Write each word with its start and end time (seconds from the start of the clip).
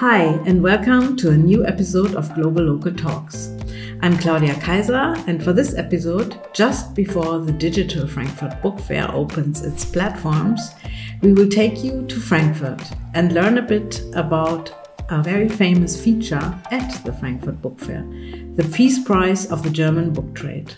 Hi, 0.00 0.40
and 0.46 0.62
welcome 0.62 1.14
to 1.18 1.32
a 1.32 1.36
new 1.36 1.66
episode 1.66 2.14
of 2.14 2.30
Globalocal 2.30 2.96
Talks. 2.96 3.54
I'm 4.00 4.16
Claudia 4.16 4.54
Kaiser, 4.54 5.14
and 5.26 5.44
for 5.44 5.52
this 5.52 5.74
episode, 5.76 6.40
just 6.54 6.94
before 6.94 7.40
the 7.40 7.52
digital 7.52 8.08
Frankfurt 8.08 8.62
Book 8.62 8.80
Fair 8.80 9.14
opens 9.14 9.62
its 9.62 9.84
platforms, 9.84 10.70
we 11.20 11.34
will 11.34 11.46
take 11.50 11.84
you 11.84 12.06
to 12.06 12.18
Frankfurt 12.18 12.90
and 13.12 13.34
learn 13.34 13.58
a 13.58 13.62
bit 13.62 14.00
about 14.14 14.72
a 15.10 15.22
very 15.22 15.50
famous 15.50 16.02
feature 16.02 16.58
at 16.70 17.04
the 17.04 17.12
Frankfurt 17.12 17.60
Book 17.60 17.78
Fair 17.78 18.02
the 18.56 18.66
Peace 18.72 18.98
Prize 19.04 19.44
of 19.52 19.62
the 19.62 19.68
German 19.68 20.14
book 20.14 20.34
trade. 20.34 20.72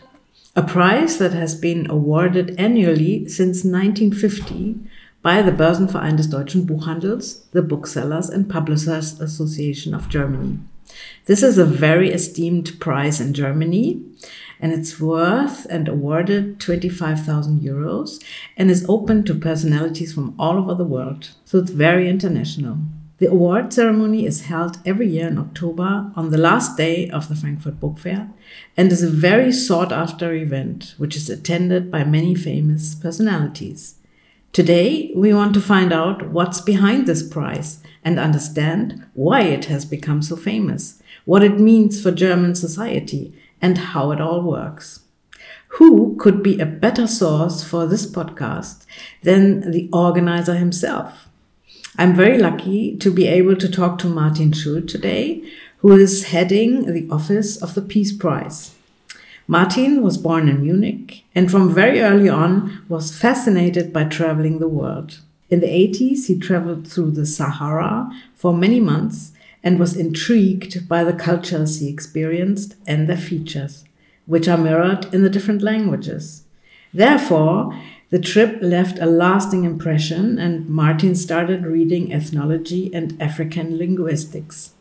A 0.57 0.63
prize 0.65 1.19
that 1.19 1.33
has 1.33 1.55
been 1.55 1.89
awarded 1.89 2.59
annually 2.59 3.29
since 3.29 3.65
1950 3.65 4.91
by 5.23 5.41
the 5.41 5.53
Börsenverein 5.53 6.17
des 6.17 6.29
Deutschen 6.29 6.67
Buchhandels, 6.67 7.49
the 7.53 7.63
Booksellers 7.63 8.29
and 8.29 8.51
Publishers 8.51 9.21
Association 9.21 9.95
of 9.95 10.09
Germany. 10.09 10.59
This 11.27 11.45
is 11.45 11.59
a 11.59 11.65
very 11.65 12.11
esteemed 12.11 12.79
prize 12.81 13.21
in 13.21 13.33
Germany 13.33 14.03
and 14.61 14.73
it's 14.73 15.01
worth 15.01 15.65
and 15.71 15.89
awarded 15.89 16.59
25,000 16.61 17.61
euros 17.61 18.23
and 18.57 18.71
is 18.71 18.85
open 18.89 19.25
to 19.25 19.35
personalities 19.35 20.13
from 20.13 20.35
all 20.39 20.59
over 20.59 20.75
the 20.75 20.85
world. 20.85 21.31
So 21.45 21.59
it's 21.59 21.71
very 21.71 22.09
international. 22.09 22.79
The 23.19 23.31
award 23.31 23.73
ceremony 23.73 24.27
is 24.27 24.47
held 24.47 24.79
every 24.85 25.07
year 25.07 25.29
in 25.29 25.39
October 25.39 26.11
on 26.17 26.31
the 26.31 26.39
last 26.39 26.77
day 26.77 27.09
of 27.09 27.29
the 27.29 27.37
Frankfurt 27.37 27.79
Book 27.79 28.01
Fair 28.01 28.29
and 28.77 28.91
is 28.91 29.05
a 29.05 29.09
very 29.09 29.53
sought 29.53 29.93
after 29.93 30.35
event 30.35 30.97
which 30.99 31.15
is 31.15 31.31
attended 31.31 31.93
by 31.93 32.03
many 32.03 32.35
famous 32.35 32.97
personalities. 32.97 33.95
Today, 34.53 35.11
we 35.17 35.33
want 35.33 35.55
to 35.55 35.63
find 35.63 35.95
out 35.95 36.29
what's 36.29 36.61
behind 36.61 37.07
this 37.07 37.27
prize 37.27 37.83
and 38.05 38.19
understand 38.19 39.03
why 39.15 39.41
it 39.41 39.65
has 39.65 39.87
become 39.87 40.21
so 40.21 40.37
famous, 40.37 41.03
what 41.25 41.43
it 41.43 41.59
means 41.59 42.03
for 42.03 42.11
German 42.11 42.55
society, 42.55 43.33
and 43.63 43.79
how 43.79 44.11
it 44.11 44.21
all 44.21 44.43
works. 44.43 45.05
Who 45.79 46.17
could 46.21 46.43
be 46.43 46.61
a 46.61 46.67
better 46.67 47.07
source 47.07 47.65
for 47.65 47.87
this 47.87 48.05
podcast 48.05 48.85
than 49.23 49.71
the 49.71 49.89
organizer 49.91 50.57
himself? 50.57 51.31
I'm 51.97 52.15
very 52.15 52.37
lucky 52.37 52.95
to 52.99 53.11
be 53.11 53.27
able 53.29 53.57
to 53.57 53.71
talk 53.71 53.97
to 54.01 54.07
Martin 54.07 54.53
Schult 54.53 54.87
today, 54.87 55.51
who 55.79 55.97
is 55.97 56.25
heading 56.25 56.93
the 56.93 57.09
office 57.11 57.57
of 57.57 57.75
the 57.75 57.81
Peace 57.81 58.13
Prize. 58.13 58.75
Martin 59.47 60.03
was 60.03 60.19
born 60.19 60.47
in 60.47 60.61
Munich 60.61 61.22
and 61.35 61.51
from 61.51 61.73
very 61.73 62.01
early 62.01 62.29
on 62.29 62.85
was 62.89 63.17
fascinated 63.17 63.93
by 63.93 64.05
traveling 64.05 64.59
the 64.59 64.69
world. 64.69 65.21
In 65.49 65.61
the 65.61 65.67
80s, 65.67 66.27
he 66.27 66.39
traveled 66.39 66.89
through 66.89 67.13
the 67.13 67.27
Sahara 67.27 68.11
for 68.35 68.55
many 68.55 68.81
months 68.81 69.33
and 69.63 69.79
was 69.79 69.97
intrigued 69.97 70.89
by 70.89 71.05
the 71.05 71.13
cultures 71.13 71.81
he 71.81 71.89
experienced 71.89 72.75
and 72.87 73.09
their 73.09 73.17
features, 73.17 73.85
which 74.27 74.49
are 74.49 74.59
mirrored 74.59 75.13
in 75.15 75.23
the 75.23 75.31
different 75.31 75.63
languages. 75.63 76.45
Therefore, 76.93 77.79
the 78.11 78.19
trip 78.19 78.59
left 78.61 78.99
a 78.99 79.07
lasting 79.07 79.65
impression, 79.65 80.39
and 80.39 80.69
Martin 80.69 81.15
started 81.15 81.65
reading 81.65 82.13
ethnology 82.13 82.93
and 82.93 83.21
African 83.23 83.79
linguistics. 83.79 84.75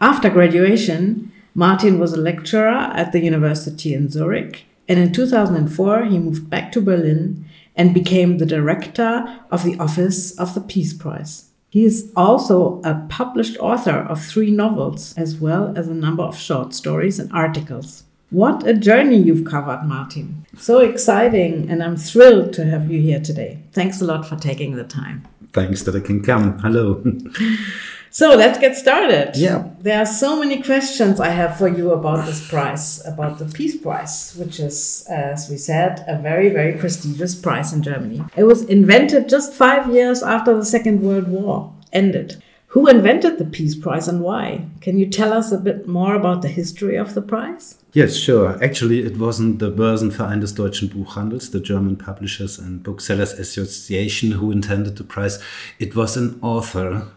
After 0.00 0.28
graduation, 0.28 1.30
Martin 1.54 2.00
was 2.00 2.12
a 2.12 2.20
lecturer 2.20 2.90
at 2.94 3.12
the 3.12 3.20
university 3.20 3.94
in 3.94 4.08
Zurich, 4.08 4.64
and 4.88 4.98
in 4.98 5.12
2004 5.12 6.04
he 6.04 6.18
moved 6.18 6.48
back 6.48 6.72
to 6.72 6.80
Berlin 6.80 7.44
and 7.76 7.94
became 7.94 8.38
the 8.38 8.46
director 8.46 9.40
of 9.50 9.62
the 9.62 9.78
Office 9.78 10.36
of 10.38 10.54
the 10.54 10.60
Peace 10.60 10.92
Prize. 10.92 11.50
He 11.70 11.84
is 11.84 12.10
also 12.16 12.80
a 12.82 13.06
published 13.08 13.58
author 13.58 13.98
of 13.98 14.24
three 14.24 14.50
novels, 14.50 15.14
as 15.18 15.36
well 15.36 15.76
as 15.76 15.86
a 15.86 15.94
number 15.94 16.22
of 16.22 16.38
short 16.38 16.72
stories 16.72 17.18
and 17.18 17.30
articles. 17.32 18.04
What 18.30 18.66
a 18.66 18.74
journey 18.74 19.18
you've 19.18 19.46
covered, 19.46 19.84
Martin. 19.84 20.46
So 20.56 20.80
exciting, 20.80 21.70
and 21.70 21.82
I'm 21.82 21.96
thrilled 21.96 22.52
to 22.54 22.64
have 22.64 22.90
you 22.90 23.00
here 23.00 23.20
today. 23.20 23.58
Thanks 23.72 24.00
a 24.00 24.04
lot 24.04 24.26
for 24.26 24.36
taking 24.36 24.76
the 24.76 24.84
time. 24.84 25.26
Thanks 25.52 25.82
that 25.82 25.94
I 25.94 26.00
can 26.00 26.22
come. 26.22 26.58
Hello. 26.58 27.02
so 28.10 28.34
let's 28.34 28.58
get 28.58 28.76
started. 28.76 29.36
Yeah. 29.36 29.68
There 29.80 29.98
are 29.98 30.06
so 30.06 30.38
many 30.38 30.62
questions 30.62 31.20
I 31.20 31.28
have 31.28 31.56
for 31.58 31.68
you 31.68 31.92
about 31.92 32.26
this 32.26 32.46
prize, 32.48 33.04
about 33.06 33.38
the 33.38 33.46
Peace 33.46 33.76
Prize, 33.76 34.34
which 34.36 34.60
is, 34.60 35.06
as 35.08 35.48
we 35.50 35.56
said, 35.56 36.04
a 36.06 36.18
very, 36.18 36.48
very 36.50 36.78
prestigious 36.78 37.34
prize 37.34 37.72
in 37.72 37.82
Germany. 37.82 38.24
It 38.36 38.44
was 38.44 38.62
invented 38.64 39.28
just 39.28 39.52
five 39.54 39.92
years 39.92 40.22
after 40.22 40.56
the 40.56 40.64
Second 40.64 41.02
World 41.02 41.28
War 41.28 41.72
ended. 41.92 42.42
Who 42.72 42.86
invented 42.86 43.38
the 43.38 43.46
Peace 43.46 43.74
Prize 43.74 44.08
and 44.08 44.20
why? 44.20 44.66
Can 44.82 44.98
you 44.98 45.06
tell 45.06 45.32
us 45.32 45.50
a 45.52 45.58
bit 45.58 45.88
more 45.88 46.14
about 46.14 46.42
the 46.42 46.48
history 46.48 46.96
of 46.96 47.14
the 47.14 47.22
prize? 47.22 47.78
Yes, 47.94 48.14
sure. 48.14 48.62
Actually, 48.62 49.06
it 49.06 49.16
wasn't 49.16 49.58
the 49.58 49.70
Börsenverein 49.70 50.40
des 50.40 50.52
Deutschen 50.54 50.88
Buchhandels, 50.88 51.50
the 51.50 51.60
German 51.60 51.96
Publishers 51.96 52.58
and 52.58 52.82
Booksellers 52.82 53.32
Association, 53.32 54.32
who 54.32 54.50
intended 54.50 54.96
the 54.96 55.04
prize. 55.04 55.42
It 55.78 55.96
was 55.96 56.18
an 56.18 56.38
author. 56.42 57.08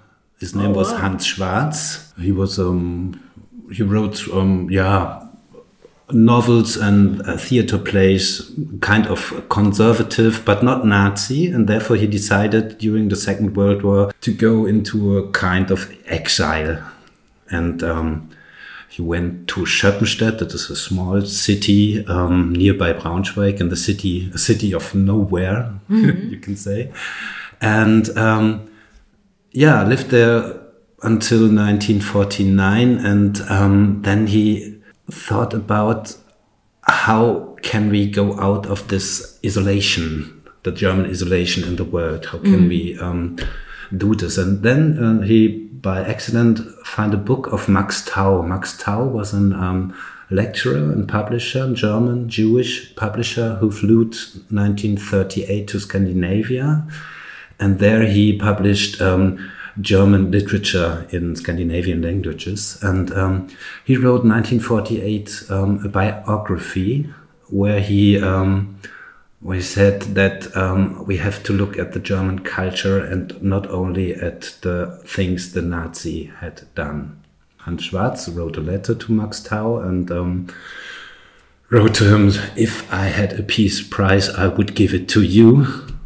His 0.41 0.55
name 0.55 0.71
oh, 0.71 0.79
was 0.79 0.91
wow. 0.91 0.97
Hans 0.97 1.23
Schwarz. 1.23 2.13
He 2.19 2.31
was 2.31 2.57
um, 2.57 3.21
he 3.71 3.83
wrote 3.83 4.27
um, 4.33 4.69
yeah 4.71 5.21
novels 6.13 6.77
and 6.77 7.21
uh, 7.21 7.37
theater 7.37 7.77
plays, 7.77 8.51
kind 8.81 9.05
of 9.05 9.47
conservative, 9.49 10.43
but 10.43 10.63
not 10.63 10.85
Nazi. 10.85 11.51
And 11.51 11.69
therefore, 11.69 11.95
he 11.95 12.07
decided 12.07 12.79
during 12.79 13.09
the 13.09 13.15
Second 13.15 13.55
World 13.55 13.83
War 13.83 14.11
to 14.21 14.33
go 14.33 14.65
into 14.65 15.17
a 15.19 15.29
kind 15.29 15.69
of 15.69 15.95
exile. 16.07 16.83
And 17.51 17.83
um, 17.83 18.29
he 18.89 19.03
went 19.03 19.47
to 19.49 19.61
Schöppenstedt, 19.61 20.39
that 20.39 20.53
is 20.53 20.71
a 20.71 20.75
small 20.75 21.21
city 21.21 22.05
um, 22.07 22.51
nearby 22.53 22.93
Braunschweig, 22.93 23.61
and 23.61 23.71
the 23.71 23.77
city, 23.77 24.31
a 24.33 24.39
city 24.39 24.73
of 24.73 24.95
nowhere, 24.95 25.73
mm 25.89 26.03
-hmm. 26.03 26.31
you 26.31 26.39
can 26.39 26.57
say. 26.57 26.91
And 27.61 28.17
um, 28.17 28.70
yeah, 29.51 29.83
lived 29.83 30.09
there 30.09 30.61
until 31.03 31.41
1949. 31.41 32.97
And 32.97 33.41
um, 33.49 34.01
then 34.03 34.27
he 34.27 34.79
thought 35.09 35.53
about 35.53 36.15
how 36.83 37.55
can 37.61 37.89
we 37.89 38.09
go 38.09 38.39
out 38.39 38.65
of 38.65 38.87
this 38.87 39.39
isolation, 39.45 40.41
the 40.63 40.71
German 40.71 41.09
isolation 41.09 41.63
in 41.63 41.75
the 41.75 41.83
world? 41.83 42.25
How 42.25 42.39
can 42.39 42.65
mm. 42.65 42.69
we 42.69 42.99
um, 42.99 43.37
do 43.95 44.15
this? 44.15 44.37
And 44.37 44.63
then 44.63 44.97
uh, 44.97 45.21
he, 45.21 45.47
by 45.47 46.03
accident, 46.03 46.59
found 46.85 47.13
a 47.13 47.17
book 47.17 47.47
of 47.47 47.67
Max 47.67 48.03
Tau. 48.05 48.41
Max 48.41 48.77
Tau 48.77 49.03
was 49.03 49.33
an 49.33 49.53
um, 49.53 49.95
lecturer 50.29 50.91
and 50.91 51.07
publisher, 51.07 51.73
German 51.73 52.29
Jewish 52.29 52.95
publisher 52.95 53.55
who 53.55 53.69
flew 53.69 54.05
1938 54.05 55.67
to 55.67 55.79
Scandinavia, 55.79 56.87
and 57.61 57.79
there 57.79 58.03
he 58.03 58.37
published. 58.37 59.01
Um, 59.01 59.51
German 59.79 60.31
literature 60.31 61.07
in 61.11 61.35
Scandinavian 61.35 62.01
languages. 62.01 62.77
And 62.81 63.11
um, 63.13 63.47
he 63.85 63.95
wrote 63.95 64.25
1948 64.25 65.43
um, 65.49 65.85
a 65.85 65.87
biography 65.87 67.09
where 67.49 67.79
he 67.79 68.21
um, 68.21 68.79
where 69.41 69.57
he 69.57 69.63
said 69.63 70.01
that 70.01 70.55
um, 70.55 71.03
we 71.05 71.17
have 71.17 71.41
to 71.43 71.53
look 71.53 71.77
at 71.77 71.93
the 71.93 71.99
German 71.99 72.39
culture 72.39 73.03
and 73.03 73.41
not 73.41 73.65
only 73.67 74.13
at 74.13 74.55
the 74.61 75.01
things 75.05 75.53
the 75.53 75.61
Nazi 75.61 76.25
had 76.39 76.61
done. 76.75 77.19
Hans 77.57 77.83
Schwarz 77.83 78.29
wrote 78.29 78.57
a 78.57 78.61
letter 78.61 78.93
to 78.93 79.11
Max 79.11 79.41
Tau 79.41 79.77
and 79.77 80.11
um, 80.11 80.47
wrote 81.69 81.95
to 81.95 82.15
him, 82.15 82.27
If 82.55 82.91
I 82.93 83.05
had 83.05 83.39
a 83.39 83.43
peace 83.43 83.81
prize, 83.81 84.29
I 84.29 84.47
would 84.47 84.75
give 84.75 84.93
it 84.93 85.09
to 85.09 85.23
you. 85.23 85.65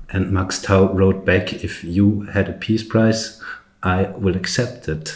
And 0.09 0.31
Max 0.31 0.61
Tau 0.61 0.93
wrote 0.93 1.25
back, 1.25 1.53
If 1.63 1.83
you 1.83 2.21
had 2.33 2.49
a 2.49 2.53
peace 2.53 2.83
prize, 2.83 3.41
I 3.83 4.03
will 4.17 4.35
accept 4.35 4.87
it. 4.87 5.15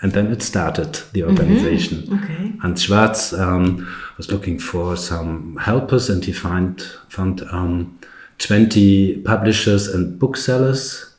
And 0.00 0.12
then 0.12 0.30
it 0.30 0.42
started, 0.42 0.92
the 1.12 1.20
mm-hmm. 1.20 1.30
organization. 1.30 1.98
Mm 1.98 2.04
-hmm. 2.06 2.24
okay. 2.24 2.52
Hans 2.58 2.82
Schwarz 2.82 3.32
um, 3.32 3.86
was 4.18 4.30
looking 4.30 4.60
for 4.60 4.96
some 4.96 5.54
helpers 5.58 6.10
and 6.10 6.24
he 6.24 6.32
find, 6.32 6.98
found 7.08 7.42
um, 7.52 7.98
20 8.38 9.22
publishers 9.24 9.88
and 9.94 10.18
booksellers. 10.18 11.14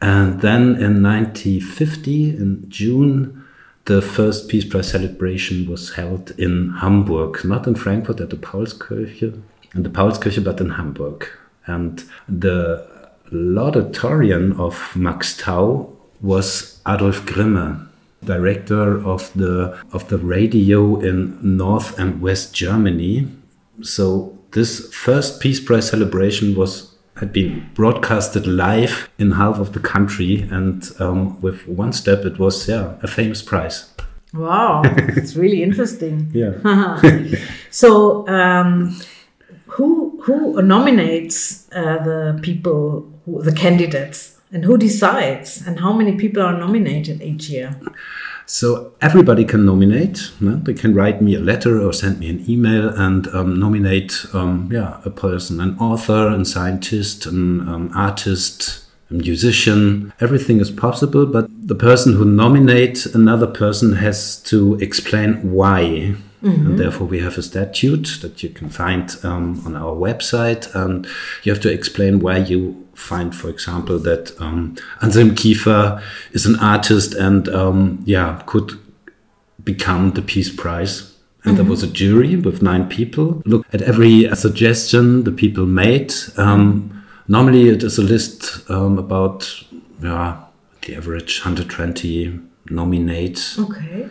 And 0.00 0.40
then 0.40 0.62
in 0.76 1.02
1950, 1.02 2.36
in 2.36 2.64
June, 2.68 3.44
the 3.84 4.02
first 4.02 4.48
Peace 4.48 4.64
Prize 4.64 4.90
celebration 4.90 5.66
was 5.70 5.94
held 5.94 6.32
in 6.38 6.72
Hamburg, 6.80 7.44
not 7.44 7.66
in 7.66 7.74
Frankfurt 7.74 8.20
at 8.20 8.30
the 8.30 8.36
Paulskirche, 8.36 9.40
in 9.74 9.82
the 9.82 9.88
Paulskirche, 9.88 10.42
but 10.42 10.60
in 10.60 10.70
Hamburg. 10.70 11.26
And 11.66 12.04
the 12.28 12.86
laudatorian 13.32 14.58
of 14.58 14.94
Max 14.96 15.36
Tau 15.36 15.90
was 16.20 16.80
Adolf 16.86 17.26
Grimme, 17.26 17.88
director 18.24 19.04
of 19.06 19.32
the 19.34 19.78
of 19.92 20.08
the 20.08 20.18
radio 20.18 20.98
in 21.00 21.38
North 21.56 21.98
and 21.98 22.20
West 22.20 22.54
Germany. 22.54 23.28
So 23.82 24.36
this 24.52 24.92
first 24.94 25.40
Peace 25.40 25.60
Prize 25.60 25.88
celebration 25.88 26.54
was 26.54 26.94
had 27.16 27.32
been 27.32 27.68
broadcasted 27.74 28.46
live 28.46 29.08
in 29.18 29.32
half 29.32 29.58
of 29.58 29.72
the 29.72 29.80
country, 29.80 30.46
and 30.50 30.90
um, 31.00 31.40
with 31.40 31.66
one 31.66 31.92
step, 31.92 32.24
it 32.24 32.38
was 32.38 32.68
yeah 32.68 32.94
a 33.02 33.08
famous 33.08 33.42
prize. 33.42 33.92
Wow, 34.34 34.82
it's 34.84 35.34
really 35.36 35.62
interesting. 35.62 36.30
Yeah. 36.32 37.00
so, 37.70 38.26
um, 38.28 38.98
who 39.76 40.18
who 40.24 40.60
nominates 40.62 41.68
uh, 41.72 42.02
the 42.02 42.38
people, 42.42 43.06
who, 43.24 43.42
the 43.42 43.52
candidates, 43.52 44.38
and 44.50 44.64
who 44.64 44.78
decides, 44.78 45.66
and 45.66 45.78
how 45.80 45.92
many 45.92 46.16
people 46.16 46.42
are 46.42 46.56
nominated 46.56 47.20
each 47.20 47.50
year? 47.50 47.78
So 48.46 48.92
everybody 49.02 49.44
can 49.44 49.66
nominate. 49.66 50.30
No? 50.40 50.54
They 50.56 50.72
can 50.72 50.94
write 50.94 51.20
me 51.20 51.34
a 51.34 51.40
letter 51.40 51.82
or 51.82 51.92
send 51.92 52.20
me 52.20 52.30
an 52.30 52.48
email 52.48 52.88
and 52.88 53.26
um, 53.28 53.58
nominate, 53.58 54.24
um, 54.32 54.70
yeah, 54.72 55.00
a 55.04 55.10
person, 55.10 55.60
an 55.60 55.76
author, 55.78 56.28
a 56.28 56.44
scientist, 56.44 57.26
an 57.26 57.68
um, 57.68 57.90
artist, 57.94 58.84
a 59.10 59.14
musician. 59.14 60.12
Everything 60.20 60.60
is 60.60 60.70
possible, 60.70 61.26
but 61.26 61.48
the 61.50 61.74
person 61.74 62.14
who 62.14 62.24
nominates 62.24 63.04
another 63.04 63.48
person 63.48 63.96
has 63.96 64.40
to 64.44 64.76
explain 64.76 65.52
why. 65.52 66.14
Mm-hmm. 66.42 66.66
And 66.66 66.78
therefore, 66.78 67.06
we 67.06 67.20
have 67.20 67.38
a 67.38 67.42
statute 67.42 68.18
that 68.22 68.42
you 68.42 68.50
can 68.50 68.68
find 68.68 69.16
um, 69.24 69.62
on 69.64 69.74
our 69.74 69.94
website, 69.94 70.72
and 70.74 71.06
you 71.42 71.52
have 71.52 71.62
to 71.62 71.72
explain 71.72 72.20
why 72.20 72.38
you 72.38 72.86
find, 72.94 73.34
for 73.34 73.48
example, 73.48 73.98
that 74.00 74.38
um, 74.40 74.76
Anselm 75.02 75.30
Kiefer 75.30 76.02
is 76.32 76.46
an 76.46 76.56
artist 76.56 77.14
and 77.14 77.48
um, 77.48 78.02
yeah 78.06 78.42
could 78.46 78.72
become 79.64 80.12
the 80.12 80.22
Peace 80.22 80.54
Prize. 80.54 81.12
And 81.44 81.54
mm-hmm. 81.54 81.62
there 81.62 81.70
was 81.70 81.82
a 81.82 81.86
jury 81.86 82.36
with 82.36 82.60
nine 82.62 82.88
people. 82.88 83.42
Look 83.44 83.66
at 83.72 83.82
every 83.82 84.28
suggestion 84.34 85.24
the 85.24 85.32
people 85.32 85.64
made. 85.64 86.12
Um, 86.36 87.04
normally, 87.28 87.68
it 87.68 87.82
is 87.82 87.98
a 87.98 88.02
list 88.02 88.68
um, 88.70 88.98
about 88.98 89.64
yeah 90.02 90.42
the 90.82 90.96
average 90.96 91.40
120 91.40 92.40
nominate. 92.70 93.56
Okay. 93.58 94.08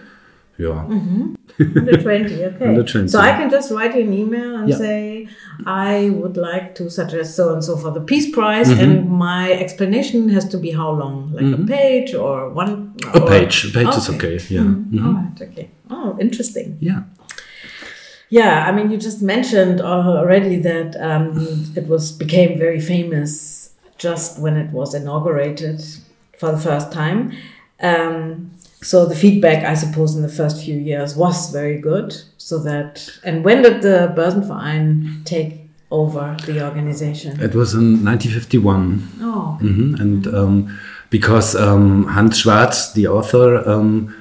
Yeah. 0.58 0.86
Mm-hmm. 0.88 1.36
120, 1.58 2.46
okay. 2.46 2.58
120. 2.58 3.08
So 3.08 3.20
I 3.20 3.32
can 3.32 3.50
just 3.50 3.72
write 3.72 3.96
you 3.96 4.02
an 4.02 4.14
email 4.14 4.56
and 4.56 4.70
yeah. 4.70 4.78
say, 4.78 5.28
I 5.66 6.10
would 6.12 6.38
like 6.38 6.76
to 6.76 6.90
suggest 6.90 7.36
so 7.36 7.54
and 7.54 7.64
so 7.64 7.78
for 7.78 7.92
the 7.92 8.02
Peace 8.02 8.30
Prize, 8.32 8.70
mm-hmm. 8.70 8.84
and 8.84 9.10
my 9.10 9.52
explanation 9.52 10.30
has 10.30 10.48
to 10.50 10.58
be 10.58 10.72
how 10.72 10.92
long? 10.92 11.32
Like 11.34 11.46
mm-hmm. 11.46 11.64
a 11.64 11.68
page 11.68 12.14
or 12.14 12.50
one? 12.50 12.96
A 13.14 13.22
page. 13.26 13.66
A 13.66 13.70
page 13.72 13.88
okay. 13.88 13.98
is 13.98 14.10
okay, 14.10 14.34
yeah. 14.54 14.62
Mm-hmm. 14.62 14.98
mm-hmm. 14.98 15.08
All 15.08 15.14
right, 15.14 15.42
okay. 15.42 15.70
Oh, 15.90 16.18
interesting. 16.20 16.78
Yeah. 16.80 17.04
Yeah, 18.30 18.66
I 18.68 18.72
mean, 18.72 18.90
you 18.90 18.98
just 18.98 19.22
mentioned 19.22 19.82
already 19.82 20.58
that 20.58 20.96
um, 21.00 21.72
it 21.76 21.88
was 21.88 22.12
became 22.12 22.58
very 22.58 22.82
famous 22.82 23.74
just 23.98 24.40
when 24.40 24.58
it 24.58 24.72
was 24.72 24.94
inaugurated 24.94 25.84
for 26.38 26.52
the 26.52 26.58
first 26.58 26.92
time. 26.92 27.32
Um, 27.82 28.52
so 28.86 29.08
the 29.08 29.16
feedback, 29.16 29.64
I 29.64 29.74
suppose, 29.74 30.16
in 30.16 30.22
the 30.22 30.30
first 30.30 30.64
few 30.64 30.78
years 30.78 31.16
was 31.16 31.52
very 31.52 31.80
good. 31.80 32.16
So 32.38 32.60
that, 32.60 33.10
and 33.24 33.44
when 33.44 33.64
did 33.64 33.82
the 33.82 34.14
Börsenverein 34.16 35.26
take 35.26 35.68
over 35.90 36.38
the 36.46 36.64
organization? 36.64 37.42
It 37.42 37.56
was 37.56 37.74
in 37.74 38.06
1951. 38.06 39.10
Oh. 39.22 39.58
Mm-hmm. 39.60 39.96
And 39.96 40.28
um, 40.28 40.80
because 41.10 41.56
um, 41.56 42.04
Hans 42.06 42.38
Schwarz, 42.38 42.94
the 42.94 43.08
author, 43.08 43.68
um, 43.68 44.16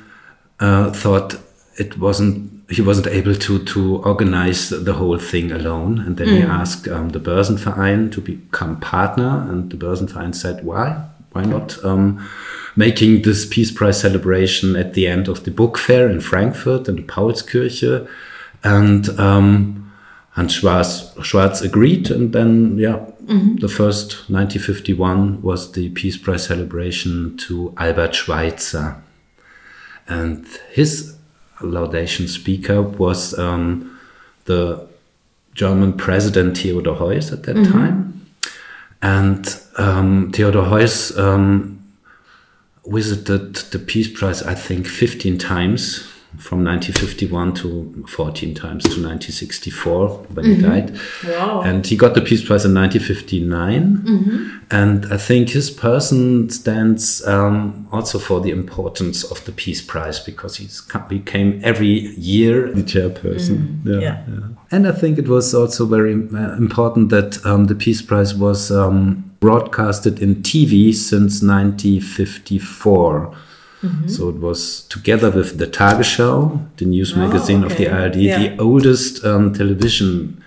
uh, 0.61 0.90
thought 0.93 1.38
it 1.76 1.99
wasn't 1.99 2.50
he 2.70 2.81
wasn't 2.81 3.08
able 3.08 3.34
to 3.34 3.62
to 3.64 4.02
organize 4.05 4.70
the 4.70 4.94
whole 4.94 5.19
thing 5.19 5.52
alone, 5.52 5.99
and 5.99 6.17
then 6.17 6.28
mm. 6.28 6.37
he 6.37 6.43
asked 6.43 6.88
um, 6.88 7.10
the 7.10 7.20
Börsenverein 7.20 8.10
to 8.12 8.22
become 8.22 8.81
partner, 8.81 9.46
and 9.50 9.70
the 9.70 9.76
Börsenverein 9.76 10.34
said, 10.34 10.64
"Why? 10.64 11.05
Why 11.32 11.44
not?" 11.44 11.84
Making 12.76 13.22
this 13.22 13.46
Peace 13.46 13.70
Prize 13.70 14.00
celebration 14.00 14.76
at 14.76 14.94
the 14.94 15.06
end 15.06 15.28
of 15.28 15.44
the 15.44 15.50
book 15.50 15.78
fair 15.78 16.08
in 16.08 16.20
Frankfurt 16.20 16.88
in 16.88 16.96
the 16.96 17.02
Paulskirche. 17.02 18.08
And 18.64 19.08
um, 19.20 19.92
Hans 20.30 20.54
Schwarz, 20.54 21.12
Schwarz 21.22 21.62
agreed. 21.62 22.10
And 22.10 22.32
then, 22.32 22.76
yeah, 22.78 22.96
mm-hmm. 23.24 23.56
the 23.56 23.68
first 23.68 24.28
1951 24.28 25.42
was 25.42 25.72
the 25.72 25.90
Peace 25.90 26.16
Prize 26.16 26.46
celebration 26.46 27.36
to 27.38 27.72
Albert 27.76 28.14
Schweitzer. 28.14 28.96
And 30.08 30.46
his 30.72 31.16
laudation 31.60 32.26
speaker 32.28 32.82
was 32.82 33.38
um, 33.38 33.98
the 34.44 34.86
German 35.54 35.92
president 35.92 36.58
Theodor 36.58 36.94
Heuss 36.94 37.32
at 37.32 37.44
that 37.44 37.56
mm-hmm. 37.56 37.72
time. 37.72 38.26
And 39.00 39.60
um, 39.76 40.32
Theodor 40.32 40.62
Heuss 40.62 41.16
um, 41.18 41.73
visited 42.86 43.54
the 43.56 43.78
Peace 43.78 44.08
Prize, 44.08 44.42
I 44.42 44.54
think, 44.54 44.86
15 44.86 45.38
times 45.38 46.10
from 46.38 46.64
1951 46.64 47.54
to 47.54 48.04
14 48.08 48.54
times 48.54 48.82
to 48.84 48.90
1964 48.90 50.08
when 50.08 50.44
mm-hmm. 50.44 50.54
he 50.54 50.62
died. 50.62 50.98
Wow. 51.25 51.62
And 51.62 51.86
he 51.86 51.96
got 51.96 52.14
the 52.14 52.20
Peace 52.20 52.44
Prize 52.44 52.64
in 52.64 52.75
1959. 52.75 53.98
Mm-hmm. 53.98 54.58
And 54.70 55.12
I 55.12 55.16
think 55.16 55.50
his 55.50 55.70
person 55.70 56.50
stands 56.50 57.25
um, 57.26 57.88
also 57.92 58.19
for 58.19 58.40
the 58.40 58.50
importance 58.50 59.22
of 59.25 59.44
the 59.44 59.52
Peace 59.52 59.81
Prize 59.81 60.19
because 60.19 60.56
he 60.56 60.69
became 61.08 61.60
every 61.62 61.86
year 62.16 62.72
the 62.72 62.82
chairperson. 62.82 63.82
Mm. 63.82 63.86
Yeah, 63.86 64.00
yeah. 64.00 64.25
yeah, 64.28 64.48
And 64.72 64.88
I 64.88 64.92
think 64.92 65.19
it 65.19 65.28
was 65.28 65.54
also 65.54 65.86
very 65.86 66.14
uh, 66.14 66.56
important 66.56 67.10
that 67.10 67.44
um, 67.46 67.66
the 67.66 67.76
Peace 67.76 68.02
Prize 68.02 68.34
was 68.34 68.72
um, 68.72 69.33
broadcasted 69.44 70.14
in 70.25 70.37
TV 70.37 70.94
since 70.94 71.43
1954. 71.43 73.37
Mm-hmm. 73.82 74.08
So 74.08 74.31
it 74.31 74.37
was 74.37 74.61
together 74.88 75.31
with 75.31 75.58
the 75.58 75.67
Tagesschau, 75.67 76.38
the 76.79 76.87
news 76.87 77.12
oh, 77.12 77.19
magazine 77.19 77.62
okay. 77.62 77.73
of 77.73 77.79
the 77.79 77.87
ARD, 77.94 78.17
yeah. 78.17 78.38
the 78.38 78.58
oldest 78.58 79.23
um, 79.23 79.52
television 79.52 80.43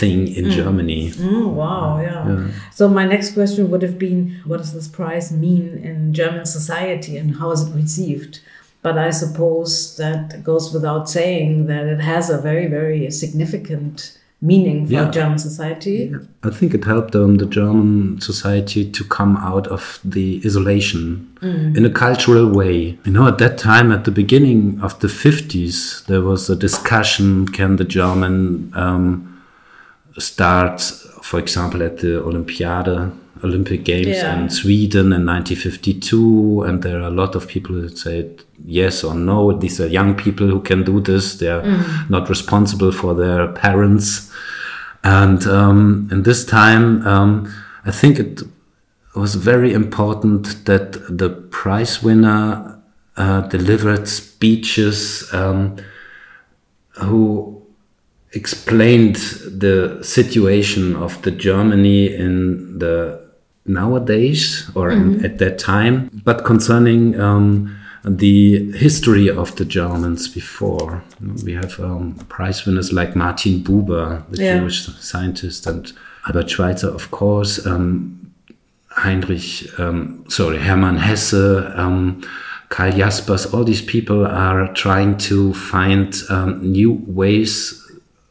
thing 0.00 0.26
in 0.26 0.46
mm. 0.46 0.50
Germany. 0.50 1.10
Mm, 1.10 1.52
wow, 1.52 2.00
yeah. 2.00 2.28
yeah. 2.28 2.48
So 2.72 2.88
my 2.88 3.04
next 3.04 3.34
question 3.34 3.70
would 3.70 3.82
have 3.82 3.96
been, 3.96 4.40
what 4.44 4.56
does 4.56 4.72
this 4.72 4.88
prize 4.88 5.30
mean 5.30 5.78
in 5.78 6.12
German 6.12 6.46
society 6.46 7.16
and 7.16 7.36
how 7.36 7.52
is 7.52 7.62
it 7.62 7.72
received? 7.74 8.40
But 8.82 8.98
I 8.98 9.10
suppose 9.10 9.96
that 9.98 10.42
goes 10.42 10.72
without 10.74 11.08
saying 11.08 11.66
that 11.66 11.86
it 11.86 12.00
has 12.00 12.28
a 12.28 12.38
very, 12.38 12.66
very 12.66 13.08
significant 13.12 14.18
meaning 14.42 14.86
for 14.86 14.92
yeah. 14.92 15.10
German 15.10 15.38
society. 15.38 16.10
Yeah. 16.10 16.18
I 16.42 16.50
think 16.50 16.74
it 16.74 16.84
helped 16.84 17.14
um, 17.14 17.36
the 17.36 17.46
German 17.46 18.20
society 18.20 18.90
to 18.90 19.04
come 19.04 19.36
out 19.36 19.68
of 19.68 20.00
the 20.04 20.42
isolation 20.44 21.32
mm. 21.40 21.76
in 21.76 21.84
a 21.84 21.90
cultural 21.90 22.48
way. 22.48 22.98
You 23.04 23.12
know, 23.12 23.28
at 23.28 23.38
that 23.38 23.56
time, 23.56 23.92
at 23.92 24.04
the 24.04 24.10
beginning 24.10 24.80
of 24.82 24.98
the 24.98 25.06
50s, 25.06 26.04
there 26.06 26.20
was 26.20 26.50
a 26.50 26.56
discussion 26.56 27.46
can 27.48 27.76
the 27.76 27.84
German 27.84 28.72
um, 28.74 29.42
start, 30.18 30.80
for 31.22 31.38
example, 31.38 31.82
at 31.82 31.98
the 31.98 32.20
Olympiade 32.20 33.16
Olympic 33.44 33.84
Games 33.84 34.08
yeah. 34.08 34.40
in 34.40 34.50
Sweden 34.50 35.12
in 35.12 35.26
1952, 35.26 36.62
and 36.62 36.82
there 36.82 36.98
are 36.98 37.08
a 37.08 37.10
lot 37.10 37.34
of 37.34 37.48
people 37.48 37.80
that 37.80 37.98
say 37.98 38.30
yes 38.64 39.02
or 39.02 39.14
no. 39.14 39.52
These 39.52 39.80
are 39.80 39.86
young 39.86 40.14
people 40.14 40.46
who 40.46 40.60
can 40.60 40.84
do 40.84 41.00
this. 41.00 41.36
They're 41.36 41.62
mm. 41.62 42.10
not 42.10 42.28
responsible 42.28 42.92
for 42.92 43.14
their 43.14 43.48
parents. 43.48 44.30
And 45.02 45.44
um, 45.46 46.08
in 46.12 46.22
this 46.22 46.44
time, 46.44 47.06
um, 47.06 47.52
I 47.84 47.90
think 47.90 48.18
it 48.18 48.42
was 49.14 49.34
very 49.34 49.72
important 49.72 50.64
that 50.66 50.92
the 51.08 51.30
prize 51.30 52.02
winner 52.02 52.80
uh, 53.16 53.42
delivered 53.42 54.08
speeches 54.08 55.28
um, 55.34 55.76
who 56.92 57.62
explained 58.32 59.16
the 59.16 59.98
situation 60.02 60.96
of 60.96 61.20
the 61.22 61.30
Germany 61.30 62.14
in 62.14 62.78
the 62.78 63.21
nowadays 63.64 64.70
or 64.74 64.90
mm-hmm. 64.90 65.24
at 65.24 65.38
that 65.38 65.58
time, 65.58 66.10
but 66.24 66.44
concerning 66.44 67.18
um, 67.20 67.76
the 68.04 68.72
history 68.72 69.28
of 69.28 69.54
the 69.56 69.64
Germans 69.64 70.28
before. 70.28 71.02
We 71.44 71.54
have 71.54 71.78
um, 71.78 72.14
prize 72.28 72.66
winners 72.66 72.92
like 72.92 73.14
Martin 73.14 73.60
Buber, 73.60 74.24
the 74.30 74.42
yeah. 74.42 74.58
Jewish 74.58 74.86
scientist, 74.86 75.66
and 75.66 75.92
Albert 76.26 76.50
Schweitzer, 76.50 76.88
of 76.88 77.10
course, 77.10 77.64
um, 77.66 78.32
Heinrich, 78.88 79.66
um, 79.78 80.24
sorry, 80.28 80.58
Hermann 80.58 80.96
Hesse, 80.96 81.32
um, 81.78 82.22
Karl 82.68 82.92
Jaspers, 82.92 83.52
all 83.52 83.64
these 83.64 83.82
people 83.82 84.26
are 84.26 84.72
trying 84.72 85.18
to 85.18 85.54
find 85.54 86.14
um, 86.30 86.60
new 86.62 86.92
ways 87.06 87.78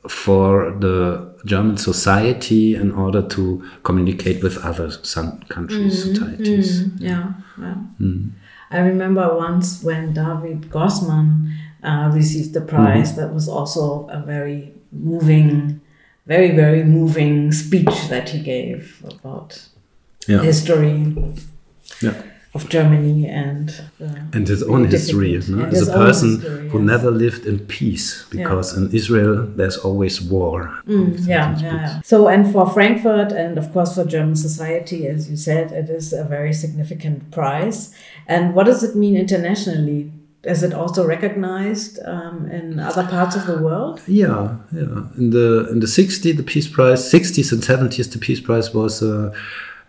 for 0.07 0.71
the 0.79 1.30
German 1.45 1.77
society 1.77 2.75
in 2.75 2.91
order 2.91 3.21
to 3.29 3.63
communicate 3.83 4.43
with 4.43 4.57
other 4.63 4.91
some 4.91 5.39
countries' 5.49 6.05
mm, 6.05 6.15
societies. 6.15 6.83
Mm, 6.83 7.01
yeah, 7.01 7.33
yeah. 7.59 7.75
Mm. 7.99 8.31
I 8.69 8.79
remember 8.79 9.35
once 9.35 9.83
when 9.83 10.13
David 10.13 10.69
Grossman 10.69 11.53
uh, 11.83 12.11
received 12.13 12.53
the 12.53 12.61
prize. 12.61 13.13
Mm. 13.13 13.15
That 13.17 13.33
was 13.33 13.49
also 13.49 14.07
a 14.09 14.19
very 14.19 14.73
moving, 14.91 15.81
very, 16.25 16.55
very 16.55 16.83
moving 16.83 17.51
speech 17.51 18.07
that 18.09 18.29
he 18.29 18.39
gave 18.41 19.03
about 19.03 19.67
Yeah. 20.27 20.41
history 20.43 21.15
Yeah. 22.01 22.13
Of 22.53 22.67
Germany 22.67 23.27
and 23.27 23.81
uh, 24.01 24.07
and 24.33 24.45
his 24.45 24.61
own 24.63 24.85
history 24.85 25.39
no? 25.47 25.65
as 25.65 25.87
a 25.87 25.93
person 25.93 26.41
history, 26.41 26.69
who 26.69 26.81
never 26.81 27.09
lived 27.09 27.45
in 27.45 27.59
peace 27.59 28.25
because 28.29 28.75
in 28.75 28.93
Israel 28.93 29.47
there's 29.55 29.77
always 29.77 30.21
war. 30.21 30.77
Mm, 30.85 31.25
yeah, 31.25 31.57
yeah, 31.59 31.75
yeah. 31.75 32.01
So, 32.01 32.27
and 32.27 32.51
for 32.51 32.69
Frankfurt 32.69 33.31
and 33.31 33.57
of 33.57 33.71
course 33.71 33.95
for 33.95 34.03
German 34.03 34.35
society, 34.35 35.07
as 35.07 35.29
you 35.29 35.37
said, 35.37 35.71
it 35.71 35.89
is 35.89 36.11
a 36.11 36.25
very 36.25 36.51
significant 36.51 37.31
prize. 37.31 37.95
And 38.27 38.53
what 38.53 38.65
does 38.65 38.83
it 38.83 38.97
mean 38.97 39.15
internationally? 39.15 40.11
Is 40.43 40.63
it 40.63 40.73
also 40.73 41.05
recognized 41.05 41.99
um, 42.03 42.49
in 42.51 42.79
other 42.79 43.07
parts 43.07 43.35
of 43.35 43.45
the 43.45 43.59
world? 43.59 44.01
Yeah, 44.07 44.57
yeah. 44.73 45.03
In 45.17 45.29
the 45.29 45.69
in 45.71 45.79
the 45.79 45.87
60s, 45.87 46.35
the 46.35 46.43
Peace 46.43 46.67
Prize, 46.67 47.01
60s 47.09 47.53
and 47.53 47.61
70s, 47.61 48.11
the 48.11 48.17
Peace 48.17 48.41
Prize 48.41 48.73
was 48.73 49.01
uh, 49.01 49.33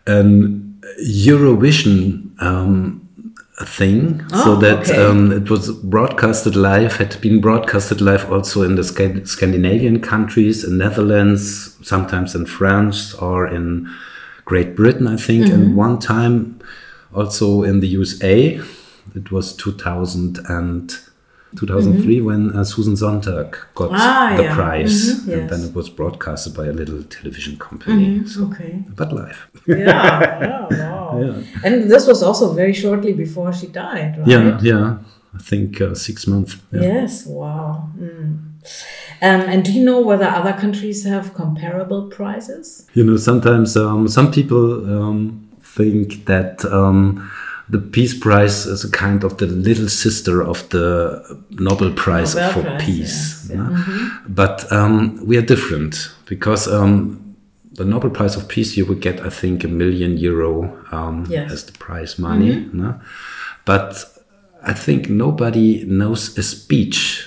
an 0.06 0.71
Eurovision 1.04 2.30
um, 2.42 2.98
thing, 3.64 4.26
so 4.30 4.52
Oh, 4.52 4.56
that 4.60 4.90
okay. 4.90 4.96
um, 5.04 5.30
it 5.32 5.48
was 5.50 5.70
broadcasted 5.70 6.56
live, 6.56 6.96
had 6.96 7.20
been 7.20 7.40
broadcasted 7.40 8.00
live 8.00 8.30
also 8.32 8.62
in 8.62 8.74
the 8.74 8.82
Sca- 8.84 9.24
Scandinavian 9.26 10.00
countries, 10.00 10.64
in 10.64 10.78
Netherlands, 10.78 11.76
sometimes 11.82 12.34
in 12.34 12.46
France 12.46 13.14
or 13.14 13.46
in 13.46 13.88
Great 14.44 14.74
Britain, 14.74 15.06
I 15.06 15.16
think, 15.16 15.44
Mm-hmm. 15.46 15.54
and 15.54 15.76
one 15.76 15.98
time 15.98 16.58
also 17.14 17.62
in 17.62 17.80
the 17.80 17.88
USA. 17.88 18.60
It 19.14 19.30
was 19.30 19.54
2000 19.56 20.38
and 20.48 20.96
2003 21.56 22.20
when 22.22 22.50
uh, 22.56 22.64
Susan 22.64 22.94
Sontag 22.96 23.56
got 23.74 23.90
Mm-hmm. 23.90 23.96
Ah, 24.00 24.34
the 24.36 24.42
yeah. 24.44 24.54
prize, 24.54 24.92
Mhm, 24.92 25.18
and 25.18 25.28
yes. 25.28 25.38
Mm-hmm. 25.38 25.46
then 25.48 25.60
it 25.68 25.74
was 25.74 25.88
broadcasted 25.90 26.54
by 26.54 26.66
a 26.66 26.72
little 26.72 27.02
television 27.04 27.56
company. 27.58 28.26
So, 28.26 28.44
Okay. 28.44 28.82
but 28.96 29.12
live. 29.12 29.38
Yeah, 29.66 29.76
yeah, 29.80 30.66
wow. 30.70 31.20
Yeah. 31.22 31.42
And 31.64 31.90
this 31.90 32.06
was 32.06 32.22
also 32.22 32.52
very 32.54 32.72
shortly 32.72 33.12
before 33.12 33.52
she 33.52 33.66
died, 33.66 34.18
right? 34.18 34.28
Yeah, 34.28 34.58
yeah. 34.62 34.98
I 35.34 35.38
think 35.38 35.80
uh, 35.80 35.94
six 35.94 36.26
months. 36.26 36.56
Yeah. 36.72 36.82
Yes, 36.82 37.26
wow. 37.26 37.88
Mm. 37.98 38.38
Um, 39.22 39.40
and 39.52 39.64
do 39.64 39.72
you 39.72 39.84
know 39.84 40.00
whether 40.00 40.26
other 40.26 40.52
countries 40.52 41.04
have 41.04 41.32
comparable 41.34 42.08
prizes? 42.08 42.86
You 42.94 43.04
know, 43.04 43.16
sometimes 43.16 43.76
um, 43.76 44.08
some 44.08 44.30
people 44.30 44.64
um, 44.96 45.48
think 45.76 46.24
that 46.26 46.64
um, 46.66 47.30
the 47.72 47.78
Peace 47.78 48.12
Prize 48.18 48.66
is 48.66 48.84
a 48.84 48.90
kind 48.90 49.24
of 49.24 49.38
the 49.38 49.46
little 49.46 49.88
sister 49.88 50.42
of 50.42 50.68
the 50.68 50.84
Nobel 51.50 51.90
Prize 51.94 52.34
Nobel 52.34 52.52
for 52.52 52.62
Prize, 52.62 52.84
Peace. 52.84 53.46
yes, 53.48 53.50
yeah. 53.50 53.56
Mm-hmm. 53.56 54.34
But 54.34 54.70
um, 54.70 55.26
we 55.26 55.38
are 55.38 55.46
different 55.54 56.12
because 56.26 56.68
um, 56.68 57.34
the 57.72 57.86
Nobel 57.86 58.10
Prize 58.10 58.36
of 58.36 58.46
Peace 58.46 58.76
you 58.76 58.84
would 58.84 59.00
get, 59.00 59.20
I 59.20 59.30
think, 59.30 59.64
a 59.64 59.68
million 59.68 60.18
euro 60.18 60.78
um, 60.92 61.24
Yes. 61.30 61.50
as 61.50 61.64
the 61.64 61.72
prize 61.72 62.18
money. 62.18 62.52
Mm-hmm. 62.56 62.78
no? 62.82 63.00
But 63.64 64.04
I 64.62 64.74
think 64.74 65.08
nobody 65.08 65.84
knows 65.86 66.36
a 66.36 66.42
speech 66.42 67.26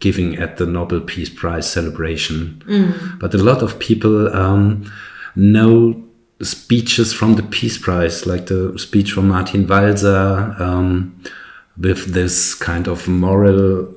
giving 0.00 0.36
at 0.36 0.58
the 0.58 0.66
Nobel 0.66 1.00
Peace 1.00 1.30
Prize 1.30 1.66
celebration. 1.72 2.62
Mm. 2.68 3.18
But 3.18 3.32
a 3.34 3.38
lot 3.38 3.62
of 3.62 3.78
people 3.78 4.28
um, 4.36 4.92
know 5.34 6.05
speeches 6.42 7.12
from 7.12 7.34
the 7.34 7.42
Peace 7.42 7.78
Prize, 7.78 8.26
like 8.26 8.46
the 8.46 8.78
speech 8.78 9.12
from 9.12 9.28
Martin 9.28 9.66
Walser, 9.66 10.60
um, 10.60 11.20
with 11.78 12.12
this 12.12 12.54
kind 12.54 12.88
of 12.88 13.06
moral 13.08 13.92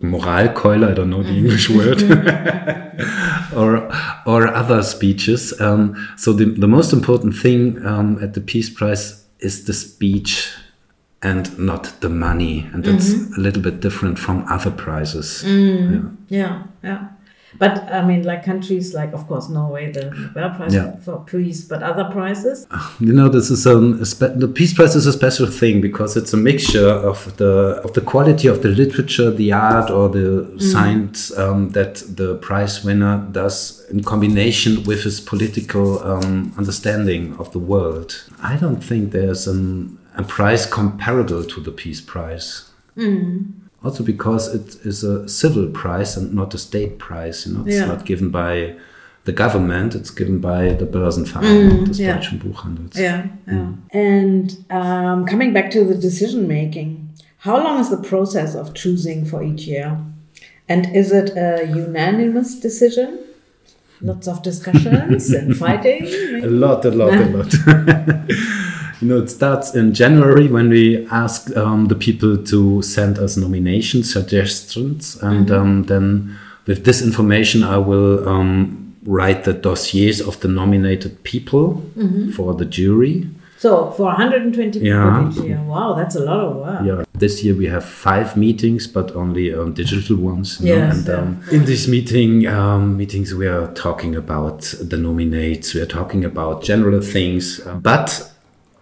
moralkeule, 0.00 0.88
I 0.88 0.94
don't 0.94 1.10
know 1.10 1.22
the 1.22 1.36
English 1.36 1.68
word, 1.70 2.02
or 3.56 3.90
or 4.26 4.46
other 4.48 4.82
speeches. 4.82 5.58
Um, 5.60 6.08
so 6.16 6.32
the, 6.32 6.44
the 6.44 6.68
most 6.68 6.92
important 6.92 7.36
thing 7.36 7.84
um, 7.84 8.22
at 8.22 8.34
the 8.34 8.40
Peace 8.40 8.70
Prize 8.70 9.24
is 9.40 9.64
the 9.64 9.72
speech 9.72 10.52
and 11.22 11.58
not 11.58 12.00
the 12.00 12.08
money, 12.08 12.68
and 12.72 12.84
that's 12.84 13.12
a 13.36 13.40
little 13.40 13.62
bit 13.62 13.80
different 13.80 14.18
from 14.18 14.44
other 14.48 14.70
prizes. 14.70 15.42
Yeah. 15.44 16.02
Yeah, 16.28 16.62
yeah. 16.82 17.08
But 17.58 17.90
I 17.90 18.04
mean, 18.04 18.24
like 18.24 18.44
countries 18.44 18.92
like, 18.94 19.12
of 19.14 19.26
course, 19.26 19.48
Norway, 19.48 19.90
the 19.90 20.10
Nobel 20.10 20.50
Prize 20.56 20.74
Yeah. 20.74 20.96
for 21.00 21.24
Peace, 21.24 21.64
but 21.64 21.82
other 21.82 22.04
prizes. 22.04 22.66
You 23.00 23.12
know, 23.12 23.28
this 23.28 23.50
is 23.50 23.66
um, 23.66 23.98
the 23.98 24.50
Peace 24.54 24.74
Prize 24.74 24.94
is 24.94 25.06
a 25.06 25.12
special 25.12 25.46
thing 25.46 25.80
because 25.80 26.16
it's 26.16 26.32
a 26.34 26.36
mixture 26.36 26.88
of 26.88 27.36
the 27.38 27.80
of 27.84 27.92
the 27.94 28.00
quality 28.02 28.48
of 28.48 28.62
the 28.62 28.68
literature, 28.68 29.30
the 29.30 29.52
art, 29.52 29.90
or 29.90 30.08
the 30.10 30.54
science 30.58 31.36
um, 31.38 31.70
that 31.70 31.94
the 32.16 32.34
prize 32.36 32.84
winner 32.84 33.26
does 33.32 33.84
in 33.90 34.02
combination 34.04 34.82
with 34.84 35.04
his 35.04 35.20
political 35.20 36.02
um, 36.02 36.52
understanding 36.58 37.34
of 37.38 37.50
the 37.52 37.58
world. 37.58 38.24
I 38.42 38.56
don't 38.56 38.82
think 38.84 39.12
there's 39.12 39.46
an, 39.48 39.96
a 40.16 40.22
prize 40.22 40.66
comparable 40.66 41.44
to 41.44 41.60
the 41.60 41.72
Peace 41.72 42.00
Prize. 42.02 42.68
Also 43.84 44.02
because 44.02 44.54
it 44.54 44.84
is 44.84 45.04
a 45.04 45.28
civil 45.28 45.68
prize 45.68 46.16
and 46.16 46.34
not 46.34 46.54
a 46.54 46.58
state 46.58 46.98
prize. 46.98 47.46
You 47.46 47.54
know, 47.54 47.64
it's 47.66 47.76
Yeah. 47.76 47.86
not 47.86 48.04
given 48.04 48.30
by 48.30 48.74
the 49.24 49.32
government; 49.32 49.94
it's 49.94 50.10
given 50.10 50.40
by 50.40 50.72
the 50.74 50.86
Börsenverein 50.86 51.84
des 51.84 52.02
yeah. 52.02 52.14
Deutschen 52.14 52.38
Buchhandels. 52.38 52.96
Yeah, 52.96 53.26
yeah. 53.46 53.72
And 53.92 54.56
um, 54.70 55.26
coming 55.26 55.52
back 55.52 55.70
to 55.72 55.84
the 55.84 55.94
decision 55.94 56.48
making, 56.48 57.08
how 57.38 57.56
long 57.62 57.78
is 57.80 57.88
the 57.90 57.98
process 58.08 58.54
of 58.56 58.74
choosing 58.74 59.24
for 59.24 59.42
each 59.42 59.66
year? 59.66 59.96
And 60.68 60.86
is 60.94 61.12
it 61.12 61.30
a 61.36 61.66
unanimous 61.66 62.58
decision? 62.60 63.18
Lots 64.00 64.26
of 64.28 64.42
discussions 64.42 65.30
and 65.30 65.56
fighting? 65.64 66.04
A 66.42 66.46
lot, 66.46 66.84
a 66.84 66.90
lot, 66.90 67.14
a 67.14 67.26
lot. 67.36 67.54
you 69.00 69.08
know, 69.08 69.18
it 69.18 69.28
starts 69.30 69.74
in 69.74 69.94
January 69.94 70.48
when 70.48 70.68
we 70.68 71.06
ask 71.08 71.54
um, 71.56 71.86
the 71.86 71.94
people 71.94 72.36
to 72.44 72.82
send 72.82 73.18
us 73.18 73.36
nomination 73.36 74.02
suggestions, 74.02 75.16
and 75.22 75.50
um, 75.50 75.84
then 75.84 76.36
with 76.66 76.84
this 76.84 77.02
information, 77.02 77.62
I 77.64 77.78
will 77.78 78.28
um, 78.28 78.96
write 79.04 79.44
the 79.44 79.52
dossiers 79.54 80.20
of 80.20 80.40
the 80.40 80.48
nominated 80.48 81.22
people 81.24 81.82
for 82.34 82.54
the 82.54 82.64
jury. 82.64 83.28
So 83.56 83.90
for 83.90 84.04
120 84.04 84.78
Yeah. 84.78 85.24
people 85.28 85.42
each 85.42 85.48
year, 85.48 85.60
wow, 85.66 85.94
that's 85.94 86.14
a 86.14 86.20
lot 86.20 86.38
of 86.40 86.56
work. 86.56 86.80
Yeah, 86.86 87.04
this 87.18 87.42
year 87.42 87.54
we 87.56 87.66
have 87.66 87.84
five 87.84 88.36
meetings, 88.36 88.86
but 88.86 89.16
only 89.16 89.52
um, 89.52 89.72
digital 89.74 90.16
ones. 90.16 90.60
Yes, 90.60 90.98
and 90.98 91.08
yeah. 91.08 91.14
um, 91.14 91.42
in 91.50 91.64
these 91.64 91.88
meeting 91.88 92.46
um, 92.46 92.96
meetings, 92.96 93.34
we 93.34 93.48
are 93.48 93.72
talking 93.74 94.14
about 94.14 94.60
the 94.80 94.96
nominates. 94.96 95.74
We 95.74 95.80
are 95.80 95.86
talking 95.86 96.24
about 96.24 96.62
general 96.62 97.00
things, 97.00 97.60
but 97.82 98.30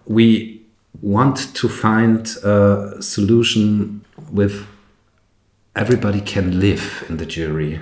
we 0.07 0.61
want 1.01 1.53
to 1.55 1.67
find 1.69 2.27
a 2.43 2.97
solution 3.01 4.03
with 4.31 4.65
everybody 5.75 6.21
can 6.21 6.59
live 6.59 7.05
in 7.09 7.17
the 7.17 7.25
jury. 7.25 7.75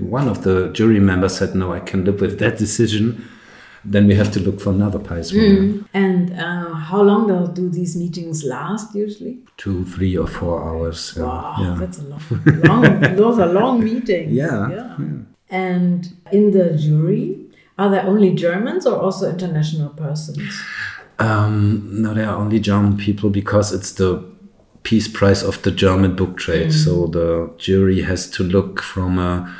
One 0.00 0.28
of 0.28 0.42
the 0.44 0.70
jury 0.72 1.00
members 1.00 1.36
said, 1.36 1.54
"No, 1.54 1.72
I 1.72 1.80
can 1.80 2.04
live 2.04 2.20
with 2.20 2.38
that 2.40 2.58
decision." 2.58 3.24
Then 3.84 4.06
we 4.06 4.14
have 4.14 4.30
to 4.32 4.40
look 4.40 4.60
for 4.60 4.70
another 4.70 5.00
prize 5.00 5.32
winner. 5.32 5.82
And 5.92 6.32
uh, 6.38 6.72
how 6.72 7.02
long 7.02 7.26
do, 7.26 7.52
do 7.52 7.68
these 7.68 7.96
meetings 7.96 8.44
last 8.44 8.94
usually? 8.94 9.40
Two, 9.56 9.84
three, 9.84 10.16
or 10.16 10.28
four 10.28 10.62
hours. 10.62 11.14
yeah. 11.16 11.24
Wow, 11.24 11.56
Yeah. 11.58 11.76
that's 11.80 11.98
a 11.98 12.04
long, 12.04 12.22
long 12.62 13.00
those 13.16 13.40
are 13.40 13.48
long 13.52 13.82
meetings. 13.82 14.32
Yeah, 14.32 14.96
And 15.50 16.08
in 16.30 16.52
the 16.52 16.76
jury, 16.78 17.38
are 17.76 17.90
there 17.90 18.06
only 18.06 18.32
Germans 18.36 18.86
or 18.86 19.00
also 19.00 19.28
international 19.28 19.88
persons? 19.90 20.38
Um, 21.18 22.02
no, 22.02 22.14
they 22.14 22.24
are 22.24 22.36
only 22.36 22.58
German 22.58 22.96
people 22.96 23.30
because 23.30 23.72
it's 23.72 23.92
the 23.92 24.24
Peace 24.82 25.08
Prize 25.08 25.42
of 25.42 25.62
the 25.62 25.70
German 25.70 26.16
book 26.16 26.36
trade. 26.36 26.72
So 26.72 27.06
the 27.06 27.50
jury 27.56 28.02
has 28.02 28.28
to 28.32 28.42
look 28.42 28.82
from 28.82 29.18
a 29.18 29.54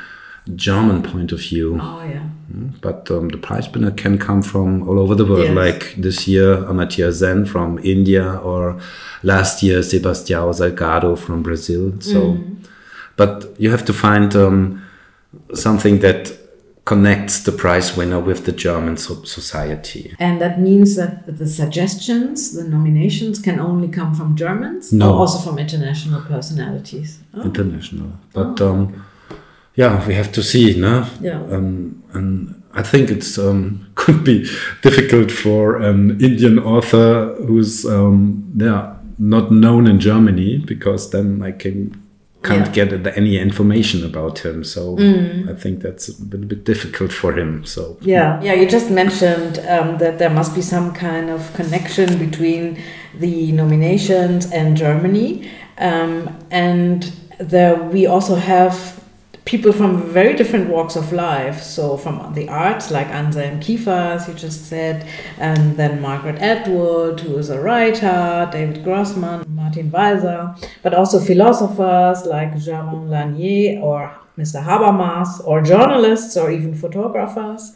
German 0.55 1.01
point 1.01 1.31
of 1.31 1.39
view. 1.39 1.79
Oh 1.81 2.03
yeah. 2.03 2.23
But 2.81 3.09
um, 3.09 3.29
the 3.29 3.37
prize 3.37 3.69
winner 3.69 3.91
can 3.91 4.17
come 4.17 4.41
from 4.41 4.87
all 4.87 4.99
over 4.99 5.15
the 5.15 5.25
world. 5.25 5.45
Yes. 5.45 5.55
Like 5.55 5.95
this 5.95 6.27
year, 6.27 6.57
Amartya 6.57 7.11
Sen 7.11 7.45
from 7.45 7.79
India, 7.79 8.35
or 8.43 8.79
last 9.23 9.63
year, 9.63 9.79
Sebastião 9.79 10.53
Salgado 10.53 11.17
from 11.17 11.41
Brazil. 11.41 11.93
So, 12.01 12.37
but 13.15 13.55
you 13.57 13.71
have 13.71 13.85
to 13.85 13.93
find 13.93 14.35
um, 14.35 14.83
something 15.53 15.99
that 15.99 16.37
connects 16.85 17.43
the 17.43 17.51
prize 17.51 17.95
winner 17.95 18.19
with 18.19 18.45
the 18.45 18.51
German 18.51 18.97
so- 18.97 19.23
society. 19.23 20.13
And 20.19 20.41
that 20.41 20.59
means 20.59 20.95
that 20.95 21.25
the 21.37 21.47
suggestions, 21.47 22.53
the 22.53 22.63
nominations 22.65 23.39
can 23.39 23.59
only 23.59 23.87
come 23.87 24.13
from 24.13 24.35
Germans 24.35 24.91
No. 24.91 25.13
or 25.13 25.19
also 25.19 25.39
from 25.39 25.59
international 25.59 26.21
personalities. 26.21 27.19
Oh, 27.33 27.43
international. 27.43 28.11
But 28.33 28.59
um, 28.61 29.05
yeah, 29.75 30.05
we 30.07 30.13
have 30.13 30.31
to 30.33 30.43
see, 30.43 30.77
no? 30.77 31.07
Yeah. 31.21 31.41
Um, 31.43 32.03
and 32.13 32.61
I 32.73 32.83
think 32.83 33.09
it's 33.09 33.37
um, 33.37 33.87
could 33.95 34.23
be 34.25 34.45
difficult 34.81 35.31
for 35.31 35.77
an 35.77 36.19
Indian 36.21 36.59
author 36.59 37.33
who's 37.47 37.85
um, 37.85 38.51
yeah 38.57 38.95
not 39.19 39.51
known 39.51 39.87
in 39.87 39.99
Germany 39.99 40.57
because 40.57 41.11
then 41.11 41.41
I 41.43 41.51
can 41.51 42.02
can't 42.43 42.75
yeah. 42.75 42.85
get 42.85 43.17
any 43.17 43.37
information 43.37 44.05
about 44.05 44.39
him. 44.39 44.63
So 44.63 44.97
mm. 44.97 45.49
I 45.49 45.55
think 45.59 45.81
that's 45.81 46.09
a 46.09 46.23
little 46.23 46.45
bit 46.45 46.63
difficult 46.65 47.11
for 47.11 47.37
him. 47.37 47.65
So 47.65 47.97
yeah, 48.01 48.41
yeah. 48.41 48.53
You 48.53 48.67
just 48.67 48.89
mentioned 48.89 49.59
um, 49.67 49.97
that 49.97 50.19
there 50.19 50.29
must 50.29 50.53
be 50.53 50.61
some 50.61 50.93
kind 50.93 51.29
of 51.29 51.53
connection 51.53 52.17
between 52.19 52.81
the 53.13 53.51
nominations 53.51 54.51
and 54.51 54.75
Germany, 54.77 55.49
um, 55.77 56.37
and 56.51 57.11
there 57.39 57.75
we 57.75 58.05
also 58.05 58.35
have 58.35 59.02
people 59.45 59.73
from 59.73 60.01
very 60.01 60.33
different 60.33 60.69
walks 60.69 60.95
of 60.95 61.11
life. 61.11 61.61
So 61.61 61.97
from 61.97 62.33
the 62.33 62.47
arts, 62.49 62.91
like 62.91 63.07
Anselm 63.07 63.59
Kiefer, 63.59 64.15
as 64.15 64.27
you 64.27 64.33
just 64.33 64.67
said, 64.67 65.07
and 65.37 65.75
then 65.77 66.01
Margaret 66.01 66.39
Atwood, 66.39 67.19
who 67.19 67.37
is 67.37 67.49
a 67.49 67.59
writer, 67.61 68.49
David 68.51 68.83
Grossman, 68.83 69.43
Martin 69.49 69.91
Walser, 69.91 70.57
but 70.81 70.93
also 70.93 71.19
philosophers 71.19 72.25
like 72.25 72.53
Jaron 72.53 73.09
Lanier 73.09 73.81
or 73.81 74.15
Mr. 74.37 74.63
Habermas, 74.63 75.45
or 75.45 75.61
journalists 75.61 76.35
or 76.37 76.49
even 76.49 76.73
photographers. 76.73 77.73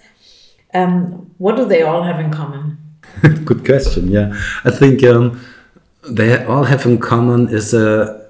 Um, 0.73 1.31
what 1.37 1.55
do 1.55 1.65
they 1.65 1.83
all 1.83 2.03
have 2.03 2.19
in 2.19 2.31
common? 2.31 2.77
Good 3.45 3.65
question. 3.65 4.09
Yeah, 4.09 4.33
I 4.63 4.71
think 4.71 5.03
um, 5.03 5.39
they 6.09 6.43
all 6.45 6.63
have 6.63 6.85
in 6.85 6.97
common 6.97 7.49
is 7.49 7.73
a 7.73 8.01
uh, 8.01 8.23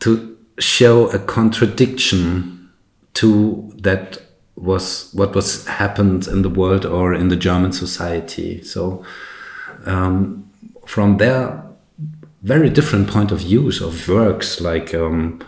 to 0.00 0.35
show 0.58 1.08
a 1.10 1.18
contradiction 1.18 2.70
to 3.14 3.72
that 3.76 4.22
was 4.56 5.10
what 5.12 5.34
was 5.34 5.66
happened 5.66 6.26
in 6.26 6.42
the 6.42 6.48
world 6.48 6.86
or 6.86 7.14
in 7.14 7.28
the 7.28 7.36
German 7.36 7.72
society. 7.72 8.62
So 8.62 9.04
um, 9.84 10.50
from 10.86 11.18
their 11.18 11.62
very 12.42 12.70
different 12.70 13.08
point 13.08 13.32
of 13.32 13.40
views 13.40 13.80
of 13.80 14.08
works 14.08 14.60
like 14.60 14.94
um, 14.94 15.44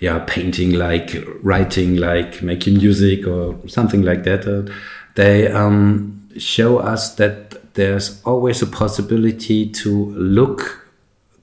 yeah 0.00 0.22
painting 0.26 0.72
like 0.72 1.24
writing 1.42 1.96
like 1.96 2.42
making 2.42 2.76
music 2.76 3.26
or 3.26 3.56
something 3.68 4.02
like 4.02 4.24
that 4.24 4.46
uh, 4.46 4.70
they 5.14 5.50
um, 5.50 6.28
show 6.36 6.78
us 6.78 7.14
that 7.14 7.74
there's 7.74 8.22
always 8.24 8.60
a 8.60 8.66
possibility 8.66 9.68
to 9.70 10.10
look 10.10 10.90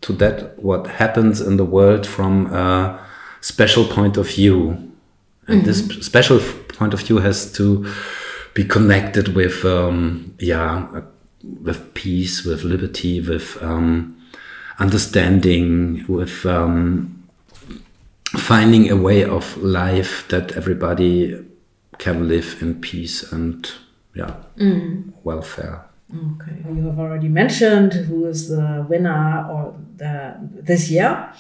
to 0.02 0.14
that 0.14 0.58
what 0.60 0.86
happens 0.86 1.42
in 1.42 1.58
the 1.58 1.66
world 1.66 2.06
from 2.06 2.54
uh, 2.54 2.98
special 3.42 3.86
point 3.86 4.18
of 4.18 4.28
view. 4.28 4.78
And 5.48 5.56
mm 5.56 5.62
-hmm. 5.62 5.66
this 5.66 5.82
mm-hmm. 5.82 6.02
special 6.02 6.40
point 6.78 6.94
of 6.94 7.02
view 7.02 7.20
has 7.20 7.52
to 7.54 7.86
be 8.54 8.64
connected 8.64 9.36
with, 9.36 9.66
um, 9.66 10.34
yeah, 10.40 10.88
uh, 10.94 11.02
with 11.64 11.94
peace, 11.94 12.50
with 12.50 12.64
liberty, 12.64 13.22
with 13.22 13.58
um, 13.62 14.16
understanding, 14.80 16.06
with 16.08 16.46
um, 16.46 17.24
finding 18.38 18.92
a 18.92 18.96
way 18.96 19.26
of 19.26 19.58
life 19.58 20.28
that 20.28 20.52
everybody 20.56 21.46
can 21.98 22.28
live 22.28 22.58
in 22.62 22.80
peace 22.82 23.32
and, 23.32 23.72
yeah, 24.16 24.36
mm. 24.58 25.12
welfare. 25.24 25.89
Okay. 26.12 26.56
You 26.74 26.88
have 26.88 27.00
already 27.00 27.28
mentioned 27.28 27.94
who 27.94 28.26
is 28.26 28.50
the 28.50 28.86
winner 28.90 29.48
or 29.48 29.76
the, 29.98 30.38
this 30.40 30.90
year, 30.90 31.32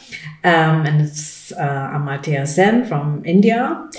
um, 0.44 0.86
and 0.86 1.02
it's 1.02 1.52
uh, 1.54 1.92
Amartya 1.94 2.48
Sen 2.48 2.86
from 2.86 3.24
India. 3.26 3.90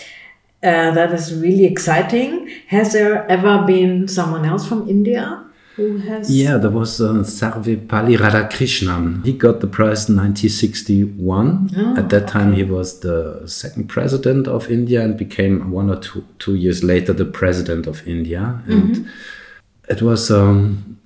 Uh, 0.63 0.91
that 0.93 1.13
is 1.13 1.35
really 1.35 1.65
exciting. 1.65 2.49
Has 2.69 2.93
there 2.93 3.29
ever 3.29 3.65
been 3.67 4.07
someone 4.07 4.45
else 4.45 4.69
from 4.69 4.89
India 4.89 5.45
who 5.75 5.97
has? 5.99 6.31
Yeah, 6.31 6.59
there 6.59 6.71
was 6.71 7.01
uh, 7.01 7.25
Sarvepalli 7.25 8.17
Radhakrishnan. 8.17 9.25
He 9.25 9.33
got 9.33 9.61
the 9.61 9.67
prize 9.67 10.09
in 10.09 10.17
1961. 10.17 11.71
Oh, 11.77 11.97
At 11.97 12.11
that 12.11 12.29
time, 12.29 12.53
he 12.53 12.63
was 12.63 13.01
the 13.01 13.43
second 13.49 13.89
president 13.89 14.47
of 14.47 14.71
India 14.71 15.03
and 15.03 15.17
became 15.17 15.73
one 15.73 15.91
or 15.91 15.97
two, 15.97 16.25
two 16.39 16.55
years 16.55 16.85
later 16.85 17.13
the 17.13 17.25
president 17.25 17.89
of 17.89 18.07
India. 18.07 18.63
And 18.69 18.97
mm 18.97 19.05
-hmm 19.05 19.09
it 19.91 20.01
was, 20.01 20.31
um, 20.31 20.99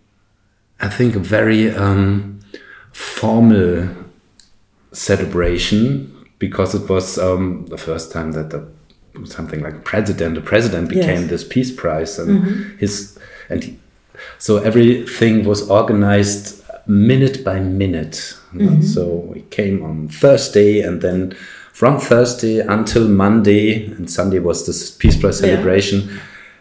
I 0.78 0.88
think, 0.88 1.16
a 1.16 1.18
very 1.18 1.70
um, 1.70 2.40
formal 2.92 3.88
celebration 4.92 6.26
because 6.38 6.74
it 6.74 6.88
was 6.88 7.18
um, 7.18 7.66
the 7.66 7.78
first 7.78 8.12
time 8.12 8.32
that 8.32 8.50
the, 8.50 8.68
something 9.24 9.60
like 9.62 9.84
president, 9.84 10.34
the 10.34 10.42
president 10.42 10.90
became 10.90 11.22
yes. 11.22 11.30
this 11.30 11.44
peace 11.44 11.72
prize, 11.74 12.18
and 12.20 12.28
mm 12.30 12.44
-hmm. 12.44 12.78
his 12.78 13.18
and 13.48 13.64
he, 13.64 13.78
so 14.38 14.56
everything 14.58 15.46
was 15.46 15.70
organized 15.70 16.62
minute 16.86 17.38
by 17.42 17.60
minute. 17.60 18.18
Mm 18.52 18.68
-hmm. 18.68 18.82
So 18.82 19.02
we 19.34 19.40
came 19.50 19.82
on 19.82 20.08
Thursday, 20.20 20.86
and 20.86 21.00
then 21.00 21.34
from 21.72 22.00
Thursday 22.00 22.60
until 22.66 23.08
Monday, 23.08 23.92
and 23.98 24.10
Sunday 24.10 24.40
was 24.40 24.64
this 24.64 24.90
peace 24.90 25.18
prize 25.18 25.38
celebration. 25.38 26.00
Yeah. 26.00 26.10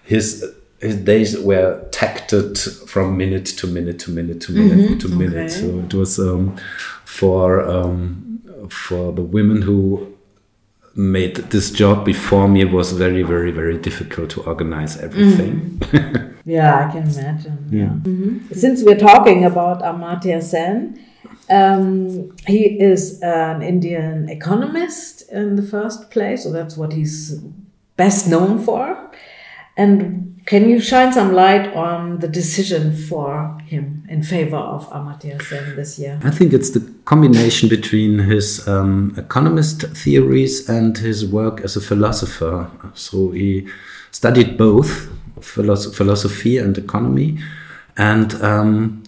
His 0.03 0.45
his 0.83 0.97
days 0.97 1.39
were 1.39 1.87
tacted 1.91 2.57
from 2.87 3.17
minute 3.17 3.45
to 3.45 3.67
minute 3.67 3.99
to 3.99 4.11
minute 4.11 4.39
to 4.41 4.51
minute 4.51 4.77
mm 4.77 4.87
-hmm. 4.87 4.99
to 4.99 5.07
minute. 5.09 5.37
Okay. 5.37 5.49
So 5.49 5.79
it 5.85 5.93
was 5.93 6.19
um, 6.19 6.53
for 7.05 7.47
um, 7.75 7.99
for 8.69 9.15
the 9.15 9.25
women 9.37 9.61
who 9.67 10.07
made 10.95 11.35
this 11.49 11.71
job 11.71 12.05
before 12.05 12.47
me. 12.47 12.61
It 12.61 12.71
was 12.71 12.91
very, 12.91 13.23
very, 13.23 13.51
very 13.51 13.77
difficult 13.77 14.29
to 14.31 14.41
organize 14.41 15.03
everything. 15.03 15.53
Mm. 15.53 16.35
yeah, 16.45 16.87
I 16.87 16.91
can 16.91 17.03
imagine. 17.03 17.57
Yeah. 17.71 17.93
Mm 17.93 18.15
-hmm. 18.19 18.55
Since 18.55 18.83
we're 18.85 19.03
talking 19.11 19.45
about 19.45 19.81
Amartya 19.81 20.41
Sen. 20.41 20.97
Um, 21.49 22.31
he 22.45 22.77
is 22.91 23.21
an 23.21 23.61
Indian 23.61 24.29
economist 24.29 25.31
in 25.31 25.55
the 25.55 25.61
first 25.63 26.09
place, 26.09 26.43
so 26.43 26.51
that's 26.51 26.75
what 26.75 26.93
he's 26.93 27.39
best 27.95 28.27
known 28.27 28.59
for. 28.59 28.97
And 29.75 30.32
can 30.45 30.69
you 30.69 30.79
shine 30.79 31.13
some 31.13 31.33
light 31.33 31.73
on 31.73 32.19
the 32.19 32.27
decision 32.27 32.95
for 32.95 33.57
him 33.65 34.05
in 34.09 34.23
favor 34.23 34.57
of 34.57 34.89
Amartya 34.89 35.41
Sen 35.41 35.75
this 35.75 35.97
year? 35.97 36.19
I 36.23 36.31
think 36.31 36.51
it's 36.51 36.71
the 36.71 36.81
combination 37.05 37.69
between 37.69 38.19
his 38.19 38.67
um, 38.67 39.13
economist 39.17 39.83
theories 39.95 40.67
and 40.67 40.97
his 40.97 41.25
work 41.25 41.61
as 41.61 41.77
a 41.77 41.81
philosopher. 41.81 42.69
So 42.93 43.31
he 43.31 43.67
studied 44.11 44.57
both 44.57 45.09
philosophy 45.39 46.57
and 46.57 46.77
economy. 46.77 47.39
And 47.95 48.33
um, 48.41 49.03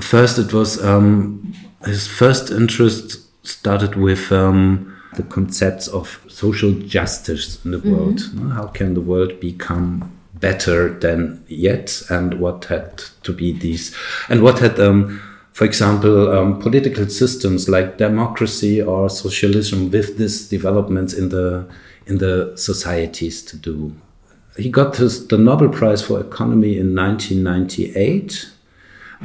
first, 0.00 0.38
it 0.38 0.52
was 0.52 0.82
um, 0.84 1.52
his 1.84 2.06
first 2.06 2.50
interest 2.50 3.20
started 3.44 3.96
with 3.96 4.30
um, 4.30 4.96
the 5.16 5.24
concepts 5.24 5.88
of 5.88 6.20
social 6.28 6.72
justice 6.72 7.64
in 7.64 7.72
the 7.72 7.78
mm 7.78 7.82
-hmm. 7.82 7.92
world. 7.92 8.20
How 8.52 8.66
can 8.72 8.94
the 8.94 9.00
world 9.00 9.40
become 9.40 10.04
better 10.34 10.98
than 10.98 11.44
yet 11.48 12.02
and 12.10 12.40
what 12.40 12.64
had 12.66 12.98
to 13.22 13.32
be 13.32 13.52
these 13.52 13.94
and 14.28 14.42
what 14.42 14.58
had 14.58 14.78
um, 14.80 15.20
for 15.52 15.64
example 15.64 16.32
um, 16.32 16.58
political 16.58 17.08
systems 17.08 17.68
like 17.68 17.98
democracy 17.98 18.82
or 18.82 19.08
socialism 19.08 19.90
with 19.90 20.18
these 20.18 20.48
developments 20.48 21.14
in 21.14 21.28
the 21.28 21.66
in 22.06 22.18
the 22.18 22.52
societies 22.56 23.42
to 23.42 23.56
do. 23.56 23.94
He 24.58 24.68
got 24.68 24.96
his, 24.96 25.26
the 25.28 25.38
nobel 25.38 25.68
prize 25.68 26.02
for 26.02 26.20
economy 26.20 26.78
in 26.78 26.94
1998 26.94 28.50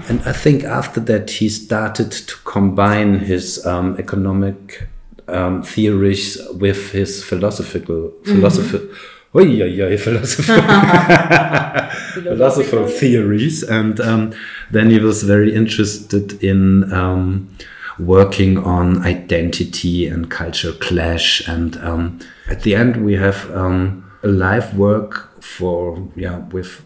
and 0.08 0.22
i 0.22 0.32
think 0.32 0.64
after 0.64 1.00
that 1.02 1.30
he 1.30 1.50
started 1.50 2.12
to 2.12 2.36
combine 2.46 3.20
his 3.20 3.66
um, 3.66 3.98
economic 3.98 4.88
um, 5.28 5.62
theories 5.62 6.38
with 6.54 6.92
his 6.92 7.24
philosophical 7.24 8.14
philosophy 8.24 8.78
mm 8.78 8.88
-hmm 8.88 9.19
oh 9.34 9.40
yeah, 9.40 9.66
yeah, 9.66 9.98
philosopher, 9.98 10.54
philosopher 12.14 12.88
theories, 12.88 13.64
and 13.64 14.00
um, 14.00 14.34
then 14.72 14.90
he 14.90 15.00
was 15.00 15.24
very 15.24 15.54
interested 15.54 16.44
in 16.44 16.92
um, 16.94 17.50
working 17.98 18.58
on 18.58 19.04
identity 19.04 20.08
and 20.08 20.30
culture 20.30 20.74
clash, 20.74 21.48
and 21.48 21.78
um, 21.78 22.20
at 22.48 22.64
the 22.64 22.76
end 22.76 23.04
we 23.04 23.16
have 23.16 23.50
um, 23.56 24.10
a 24.24 24.28
live 24.28 24.78
work 24.78 25.42
for 25.42 26.08
yeah 26.16 26.40
with 26.50 26.84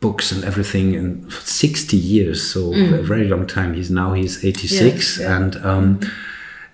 books 0.00 0.30
and 0.30 0.44
everything 0.44 0.94
in 0.94 1.28
60 1.30 1.96
years. 1.96 2.48
So 2.48 2.72
mm. 2.72 2.98
a 2.98 3.02
very 3.02 3.26
long 3.26 3.46
time. 3.46 3.74
He's 3.74 3.90
now 3.90 4.12
he's 4.12 4.44
86 4.44 4.80
yes, 4.80 5.18
yeah. 5.18 5.36
and 5.36 5.56
um, 5.64 6.00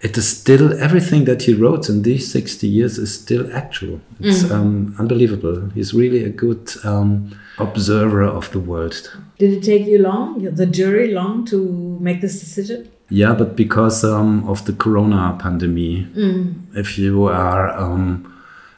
it 0.05 0.19
is 0.19 0.29
still 0.29 0.79
everything 0.81 1.25
that 1.25 1.43
he 1.43 1.55
wrote 1.55 1.89
in 1.89 2.03
these 2.03 2.31
60 2.31 2.69
years 2.69 2.99
is 2.99 3.13
still 3.23 3.51
actual 3.57 4.01
it's 4.21 4.43
mm. 4.45 4.51
um, 4.53 4.95
unbelievable 4.99 5.71
he's 5.71 5.95
really 5.95 6.23
a 6.23 6.29
good 6.29 6.71
um, 6.85 7.37
observer 7.59 8.23
of 8.23 8.51
the 8.53 8.61
world 8.61 9.11
did 9.39 9.53
it 9.55 9.63
take 9.63 9.87
you 9.87 9.99
long 9.99 10.43
the 10.55 10.67
jury 10.67 11.13
long 11.13 11.45
to 11.47 11.99
make 12.01 12.21
this 12.21 12.39
decision 12.39 12.91
yeah 13.09 13.33
but 13.33 13.57
because 13.57 14.05
um, 14.05 14.47
of 14.49 14.65
the 14.67 14.75
corona 14.75 15.37
pandemic 15.41 16.07
mm. 16.15 16.55
if 16.77 16.99
you 16.99 17.25
are 17.25 17.71
um, 17.71 18.31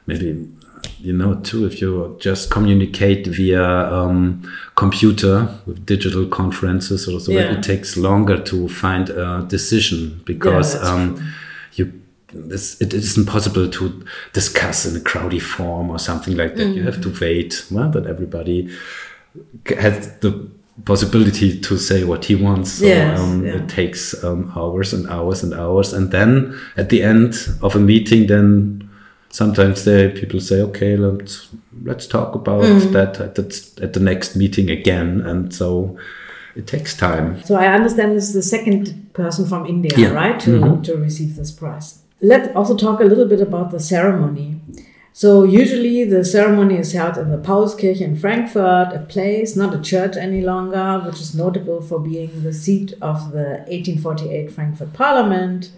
maybe 0.06 0.48
you 0.98 1.12
know 1.12 1.34
too 1.36 1.66
if 1.66 1.80
you 1.80 2.16
just 2.20 2.50
communicate 2.50 3.26
via 3.26 3.62
um, 3.92 4.42
computer 4.74 5.48
with 5.66 5.84
digital 5.86 6.26
conferences 6.26 7.08
or 7.08 7.20
so 7.20 7.32
yeah. 7.32 7.52
it 7.52 7.62
takes 7.62 7.96
longer 7.96 8.42
to 8.42 8.68
find 8.68 9.10
a 9.10 9.44
decision 9.48 10.20
because 10.24 10.74
yeah, 10.74 10.88
um, 10.88 11.32
you 11.74 11.92
this, 12.32 12.80
it 12.80 12.92
isn't 12.92 13.26
possible 13.26 13.68
to 13.68 14.04
discuss 14.32 14.86
in 14.86 14.96
a 14.96 15.00
crowdy 15.04 15.40
form 15.40 15.90
or 15.90 15.98
something 15.98 16.36
like 16.36 16.56
that. 16.56 16.66
Mm. 16.66 16.74
You 16.74 16.82
have 16.82 17.00
to 17.02 17.16
wait 17.20 17.64
well, 17.70 17.90
that 17.90 18.06
everybody 18.06 18.68
has 19.78 20.18
the 20.18 20.48
possibility 20.84 21.58
to 21.60 21.78
say 21.78 22.04
what 22.04 22.24
he 22.26 22.34
wants. 22.34 22.72
So 22.72 22.86
yes, 22.86 23.18
um, 23.18 23.46
yeah. 23.46 23.54
it 23.54 23.68
takes 23.68 24.22
um, 24.22 24.52
hours 24.56 24.92
and 24.92 25.08
hours 25.08 25.42
and 25.42 25.54
hours. 25.54 25.92
And 25.92 26.10
then 26.10 26.58
at 26.76 26.90
the 26.90 27.02
end 27.02 27.34
of 27.62 27.74
a 27.74 27.80
meeting, 27.80 28.26
then 28.26 28.85
sometimes 29.36 29.84
they, 29.84 30.08
people 30.10 30.40
say, 30.40 30.62
okay, 30.62 30.96
let's, 30.96 31.48
let's 31.84 32.06
talk 32.06 32.34
about 32.34 32.64
mm. 32.64 32.92
that 32.92 33.20
at 33.20 33.34
the, 33.34 33.46
at 33.82 33.92
the 33.92 34.00
next 34.00 34.34
meeting 34.34 34.70
again. 34.70 35.20
And 35.20 35.54
so 35.54 35.98
it 36.54 36.66
takes 36.66 36.96
time. 36.96 37.42
So 37.44 37.54
I 37.54 37.66
understand 37.66 38.16
this 38.16 38.28
is 38.28 38.32
the 38.32 38.42
second 38.56 39.10
person 39.12 39.44
from 39.46 39.66
India, 39.66 39.92
Yeah. 39.96 40.12
right, 40.22 40.40
to, 40.40 40.50
Mhm. 40.60 40.82
to 40.84 40.96
receive 40.96 41.36
this 41.36 41.52
prize. 41.52 41.88
Let's 42.22 42.48
also 42.56 42.74
talk 42.74 43.00
a 43.00 43.04
little 43.04 43.28
bit 43.28 43.42
about 43.42 43.70
the 43.72 43.80
ceremony. 43.94 44.48
So 45.12 45.44
usually 45.44 46.04
the 46.04 46.24
ceremony 46.24 46.76
is 46.78 46.92
held 46.92 47.18
in 47.18 47.30
the 47.30 47.42
Paulskirche 47.48 48.00
in 48.00 48.16
Frankfurt, 48.16 48.88
a 49.00 49.02
place, 49.14 49.54
not 49.54 49.74
a 49.74 49.80
church 49.92 50.14
any 50.16 50.42
longer, 50.52 50.88
which 51.04 51.20
is 51.20 51.34
notable 51.34 51.80
for 51.88 51.98
being 51.98 52.30
the 52.42 52.54
seat 52.54 52.94
of 53.02 53.32
the 53.32 53.48
1848 53.68 54.50
Frankfurt 54.50 54.92
Parliament 54.94 55.70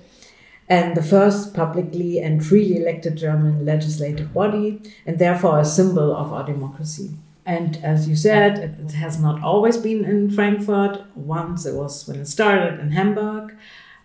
and 0.68 0.96
the 0.96 1.02
first 1.02 1.54
publicly 1.54 2.18
and 2.18 2.44
freely 2.44 2.76
elected 2.76 3.16
German 3.16 3.64
legislative 3.64 4.34
body, 4.34 4.80
and 5.06 5.18
therefore 5.18 5.58
a 5.58 5.64
symbol 5.64 6.14
of 6.14 6.32
our 6.32 6.44
democracy. 6.44 7.10
And 7.46 7.78
as 7.82 8.06
you 8.06 8.14
said, 8.14 8.58
it, 8.58 8.92
has 8.92 9.18
not 9.18 9.42
always 9.42 9.78
been 9.78 10.04
in 10.04 10.30
Frankfurt. 10.30 11.02
Once 11.16 11.64
it 11.64 11.74
was 11.74 12.06
when 12.06 12.20
it 12.20 12.26
started 12.26 12.78
in 12.78 12.92
Hamburg. 12.92 13.56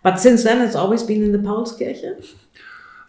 But 0.01 0.19
since 0.19 0.43
then, 0.43 0.61
it's 0.61 0.75
always 0.75 1.03
been 1.03 1.23
in 1.23 1.33
the 1.33 1.37
Paulskirche. 1.37 2.35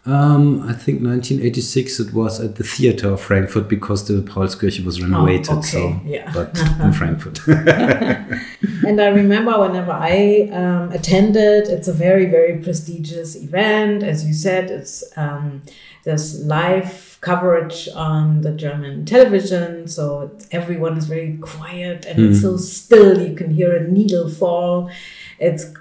Um, 0.05 0.61
I 0.61 0.73
think 0.73 1.01
1986 1.01 1.99
it 1.99 2.13
was 2.13 2.39
at 2.39 2.57
the 2.57 2.63
theater 2.63 3.13
of 3.13 3.21
Frankfurt 3.21 3.67
because 3.67 4.07
the 4.07 4.21
Paulskirche 4.21 4.83
was 4.83 5.01
renovated. 5.01 5.49
Oh, 5.49 5.57
okay, 5.59 5.67
So, 5.67 6.01
yeah. 6.05 6.31
but 6.33 6.57
in 6.81 6.93
Frankfurt. 6.93 7.39
And 8.85 9.01
I 9.01 9.07
remember 9.07 9.59
whenever 9.59 9.91
I 9.91 10.49
um, 10.51 10.91
attended, 10.91 11.67
it's 11.67 11.87
a 11.87 11.93
very, 11.93 12.25
very 12.25 12.57
prestigious 12.59 13.35
event. 13.35 14.03
As 14.03 14.25
you 14.25 14.33
said, 14.33 14.69
it's 14.69 15.03
um, 15.17 15.63
there's 16.03 16.45
live 16.45 17.17
coverage 17.21 17.89
on 17.95 18.41
the 18.41 18.51
German 18.51 19.05
television, 19.05 19.87
so 19.87 20.31
it's, 20.31 20.47
everyone 20.51 20.97
is 20.97 21.07
very 21.07 21.37
quiet 21.37 22.05
and 22.05 22.19
it's 22.19 22.41
so 22.41 22.57
still. 22.57 23.19
You 23.27 23.35
can 23.35 23.51
hear 23.51 23.75
a 23.75 23.87
needle 23.87 24.29
fall. 24.29 24.91
It's 25.39 25.73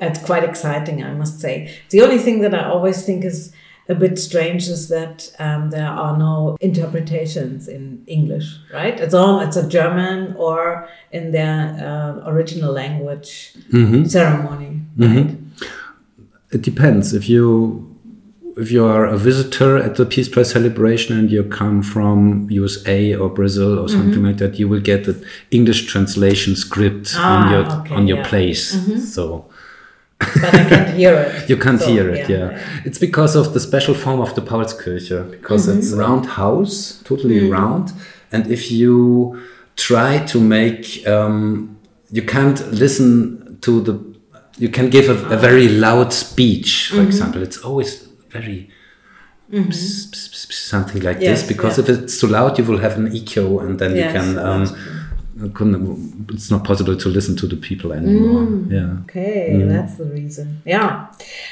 it's 0.00 0.24
quite 0.24 0.44
exciting, 0.44 1.02
I 1.02 1.12
must 1.12 1.40
say. 1.40 1.76
The 1.90 2.02
only 2.02 2.18
thing 2.18 2.40
that 2.42 2.54
I 2.54 2.64
always 2.64 3.04
think 3.04 3.24
is 3.24 3.52
a 3.88 3.94
bit 3.94 4.18
strange 4.18 4.68
is 4.68 4.88
that 4.88 5.34
um, 5.38 5.70
there 5.70 5.88
are 5.88 6.16
no 6.16 6.56
interpretations 6.60 7.68
in 7.68 8.02
English, 8.06 8.46
right? 8.72 8.98
It's 9.00 9.14
all 9.14 9.40
it's 9.40 9.56
a 9.56 9.68
German 9.68 10.34
or 10.36 10.88
in 11.10 11.32
their 11.32 11.76
uh, 11.88 12.30
original 12.30 12.72
language 12.72 13.54
ceremony, 14.08 14.80
right? 14.96 15.36
it 16.50 16.62
depends 16.62 17.12
if 17.14 17.28
you 17.28 17.88
if 18.58 18.70
you 18.70 18.84
are 18.84 19.06
a 19.06 19.16
visitor 19.16 19.78
at 19.78 19.94
the 19.96 20.04
Peace 20.04 20.28
Prize 20.28 20.50
celebration 20.50 21.18
and 21.18 21.30
you 21.30 21.42
come 21.42 21.82
from 21.82 22.46
USA 22.50 23.14
or 23.14 23.30
Brazil 23.30 23.78
or 23.78 23.88
something 23.88 24.12
Mm-hmm. 24.12 24.26
like 24.26 24.36
that, 24.38 24.58
you 24.58 24.68
will 24.68 24.80
get 24.80 25.04
the 25.06 25.16
English 25.50 25.86
translation 25.86 26.54
script 26.54 27.14
Ah, 27.16 27.32
on 27.46 27.50
your 27.52 27.80
okay, 27.80 27.94
on 27.94 28.06
your 28.06 28.18
yeah. 28.18 28.24
Mm-hmm. 28.24 28.30
place. 28.30 29.14
So 29.14 29.46
But 30.40 30.54
I 30.54 30.64
can't 30.68 30.90
hear 30.96 31.14
it. 31.14 31.28
You 31.50 31.56
can't 31.56 31.80
So, 31.80 31.86
hear 31.92 32.08
it, 32.10 32.28
yeah. 32.28 32.58
It's 32.84 32.98
because 32.98 33.36
of 33.36 33.52
the 33.54 33.60
special 33.60 33.94
form 33.94 34.20
of 34.20 34.34
the 34.34 34.42
Paulskirche, 34.42 35.30
because 35.30 35.66
Mm-hmm. 35.66 35.78
it's 35.78 35.90
round 36.04 36.24
house, 36.26 37.00
totally 37.04 37.40
Mm. 37.40 37.52
round. 37.58 37.92
And 38.32 38.42
if 38.50 38.70
you 38.70 38.96
try 39.76 40.18
to 40.32 40.38
make, 40.40 40.84
um, 41.06 41.76
you 42.10 42.22
can't 42.34 42.58
listen 42.72 43.58
to 43.60 43.80
the, 43.86 43.94
you 44.58 44.68
can 44.68 44.90
give 44.90 45.06
a, 45.08 45.16
a 45.34 45.38
very 45.48 45.68
loud 45.68 46.12
speech, 46.12 46.70
Mm-hmm. 46.72 46.96
for 46.96 47.02
example. 47.08 47.42
It's 47.42 47.58
always 47.58 47.90
very 48.30 48.68
ps- 49.70 50.06
ps- 50.12 50.28
ps- 50.28 50.46
ps- 50.46 50.58
something 50.74 51.02
like 51.02 51.18
Yes, 51.20 51.40
this, 51.42 51.48
because 51.52 51.74
yeah. 51.78 51.84
if 51.84 51.88
it's 52.04 52.20
too 52.20 52.28
loud, 52.28 52.58
you 52.58 52.64
will 52.64 52.78
have 52.86 52.96
an 52.96 53.08
echo 53.14 53.58
and 53.60 53.78
then 53.78 53.94
Yes, 53.96 54.02
you 54.14 54.20
can, 54.20 54.38
um, 54.38 54.64
couldn't, 55.48 56.30
it's 56.32 56.50
not 56.50 56.64
possible 56.64 56.96
to 56.96 57.08
listen 57.08 57.36
to 57.36 57.46
the 57.46 57.56
people 57.56 57.92
anymore. 57.92 58.42
Mm. 58.42 58.70
Yeah. 58.70 59.02
Okay, 59.04 59.62
that's 59.66 59.96
the 59.96 60.04
reason. 60.04 60.62
Yeah. 60.64 61.06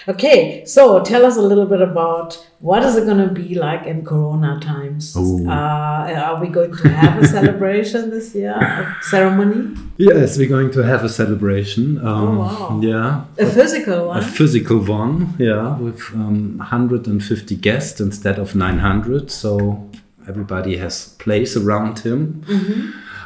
Okay, 0.09 0.65
so 0.65 1.03
tell 1.03 1.25
us 1.27 1.37
a 1.37 1.43
little 1.43 1.67
bit 1.67 1.81
about 1.83 2.35
what 2.61 2.83
is 2.83 2.97
it 2.97 3.05
going 3.07 3.27
to 3.27 3.33
be 3.33 3.55
like 3.55 3.87
in 3.87 4.05
Corona 4.05 4.61
times? 4.61 5.17
Uh, 5.17 5.21
are 5.51 6.41
we 6.41 6.49
going 6.49 6.75
to 6.77 6.89
have 6.91 7.23
a 7.23 7.27
celebration 7.37 8.11
this 8.11 8.35
year? 8.35 8.53
A 8.53 8.97
ceremony? 9.03 9.75
Yes, 9.97 10.37
we're 10.39 10.49
going 10.49 10.71
to 10.73 10.83
have 10.83 11.03
a 11.05 11.09
celebration. 11.09 11.99
Um, 12.07 12.21
Oh, 12.21 12.39
wow. 12.41 12.81
Yeah, 12.83 13.25
A 13.39 13.47
physical 13.51 14.09
one. 14.09 14.19
a 14.19 14.23
physical 14.23 14.79
one. 14.79 15.35
Yeah, 15.39 15.77
with 15.79 16.01
um, 16.15 16.59
150 16.59 17.57
guests 17.57 18.01
instead 18.01 18.39
of 18.39 18.55
900. 18.55 19.31
So 19.31 19.89
everybody 20.29 20.77
has 20.77 21.09
place 21.19 21.57
around 21.57 22.01
him. 22.01 22.45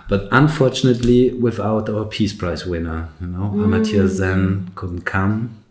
But 0.08 0.28
unfortunately, 0.30 1.32
without 1.32 1.88
our 1.88 2.04
Peace 2.04 2.32
Prize 2.32 2.66
winner, 2.66 3.08
you 3.20 3.26
know, 3.26 3.50
Amartya 3.54 4.08
Sen 4.08 4.70
couldn't 4.74 5.02
come. 5.02 5.62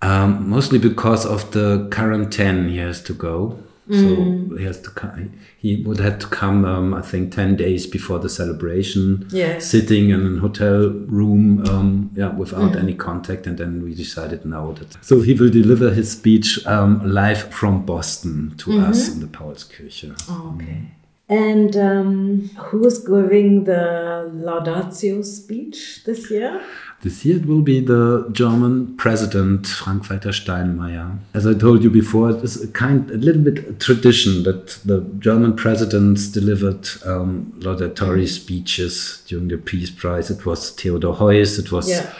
Um, 0.00 0.48
mostly 0.48 0.78
because 0.78 1.24
of 1.24 1.50
the 1.52 1.88
quarantine 1.90 2.68
he 2.68 2.78
has 2.78 3.02
to 3.04 3.14
go. 3.14 3.58
So 3.90 4.56
he 4.56 4.64
has 4.64 4.80
to 4.80 4.90
come. 4.90 5.34
He 5.58 5.82
would 5.82 5.98
have 6.00 6.18
to 6.20 6.26
come, 6.26 6.64
um, 6.64 6.94
I 6.94 7.02
think, 7.02 7.34
ten 7.34 7.54
days 7.54 7.86
before 7.86 8.18
the 8.18 8.30
celebration. 8.30 9.26
Yes. 9.30 9.66
Sitting 9.66 10.08
in 10.08 10.38
a 10.38 10.40
hotel 10.40 10.88
room, 10.88 11.66
um, 11.68 12.10
yeah, 12.14 12.28
without 12.28 12.76
any 12.76 12.94
contact, 12.94 13.46
and 13.46 13.58
then 13.58 13.84
we 13.84 13.94
decided 13.94 14.46
now 14.46 14.72
that. 14.72 14.96
So 15.04 15.20
he 15.20 15.34
will 15.34 15.50
deliver 15.50 15.92
his 15.92 16.10
speech 16.12 16.66
um, 16.66 17.00
live 17.04 17.52
from 17.52 17.84
Boston 17.84 18.54
to 18.56 18.80
us 18.80 19.10
in 19.12 19.20
the 19.20 19.26
Paulskirche. 19.26 20.16
Oh, 20.30 20.54
okay. 20.56 20.84
And 21.28 21.74
um, 21.76 22.50
who 22.56 22.86
is 22.86 22.98
giving 22.98 23.64
the 23.64 24.30
Laudatio 24.34 25.24
speech 25.24 26.04
this 26.04 26.30
year? 26.30 26.62
This 27.00 27.24
year 27.24 27.36
it 27.36 27.46
will 27.46 27.62
be 27.62 27.80
the 27.80 28.28
German 28.32 28.96
president 28.96 29.66
Frank-Walter 29.66 30.30
Steinmeier. 30.30 31.18
As 31.34 31.46
I 31.46 31.54
told 31.54 31.82
you 31.82 31.90
before, 31.90 32.30
it's 32.30 32.62
a 32.62 32.68
kind, 32.68 33.10
a 33.10 33.16
little 33.16 33.42
bit 33.42 33.58
a 33.68 33.72
tradition 33.74 34.42
that 34.44 34.78
the 34.84 35.00
German 35.18 35.54
presidents 35.54 36.28
delivered 36.28 36.88
um, 37.06 37.52
laudatory 37.56 38.26
speeches 38.26 39.22
during 39.26 39.48
the 39.48 39.56
Peace 39.58 39.90
Prize. 39.90 40.30
It 40.30 40.44
was 40.44 40.70
Theodor 40.70 41.12
Heuss, 41.12 41.58
it 41.58 41.72
was 41.72 41.88
Yeah. 41.88 42.10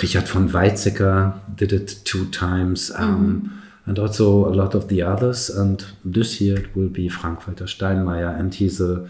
Richard 0.00 0.28
von 0.28 0.48
Weizsäcker 0.52 1.34
did 1.56 1.72
it 1.72 2.00
two 2.04 2.26
times, 2.26 2.90
um, 2.96 3.59
and 3.90 3.98
also 3.98 4.46
a 4.46 4.54
lot 4.54 4.76
of 4.76 4.86
the 4.86 5.02
others. 5.02 5.50
And 5.50 5.84
this 6.04 6.40
year 6.40 6.60
it 6.60 6.76
will 6.76 6.88
be 6.88 7.08
Frank-Walter 7.08 7.64
Steinmeier, 7.64 8.38
and 8.38 8.54
he's 8.54 8.80
a 8.80 9.08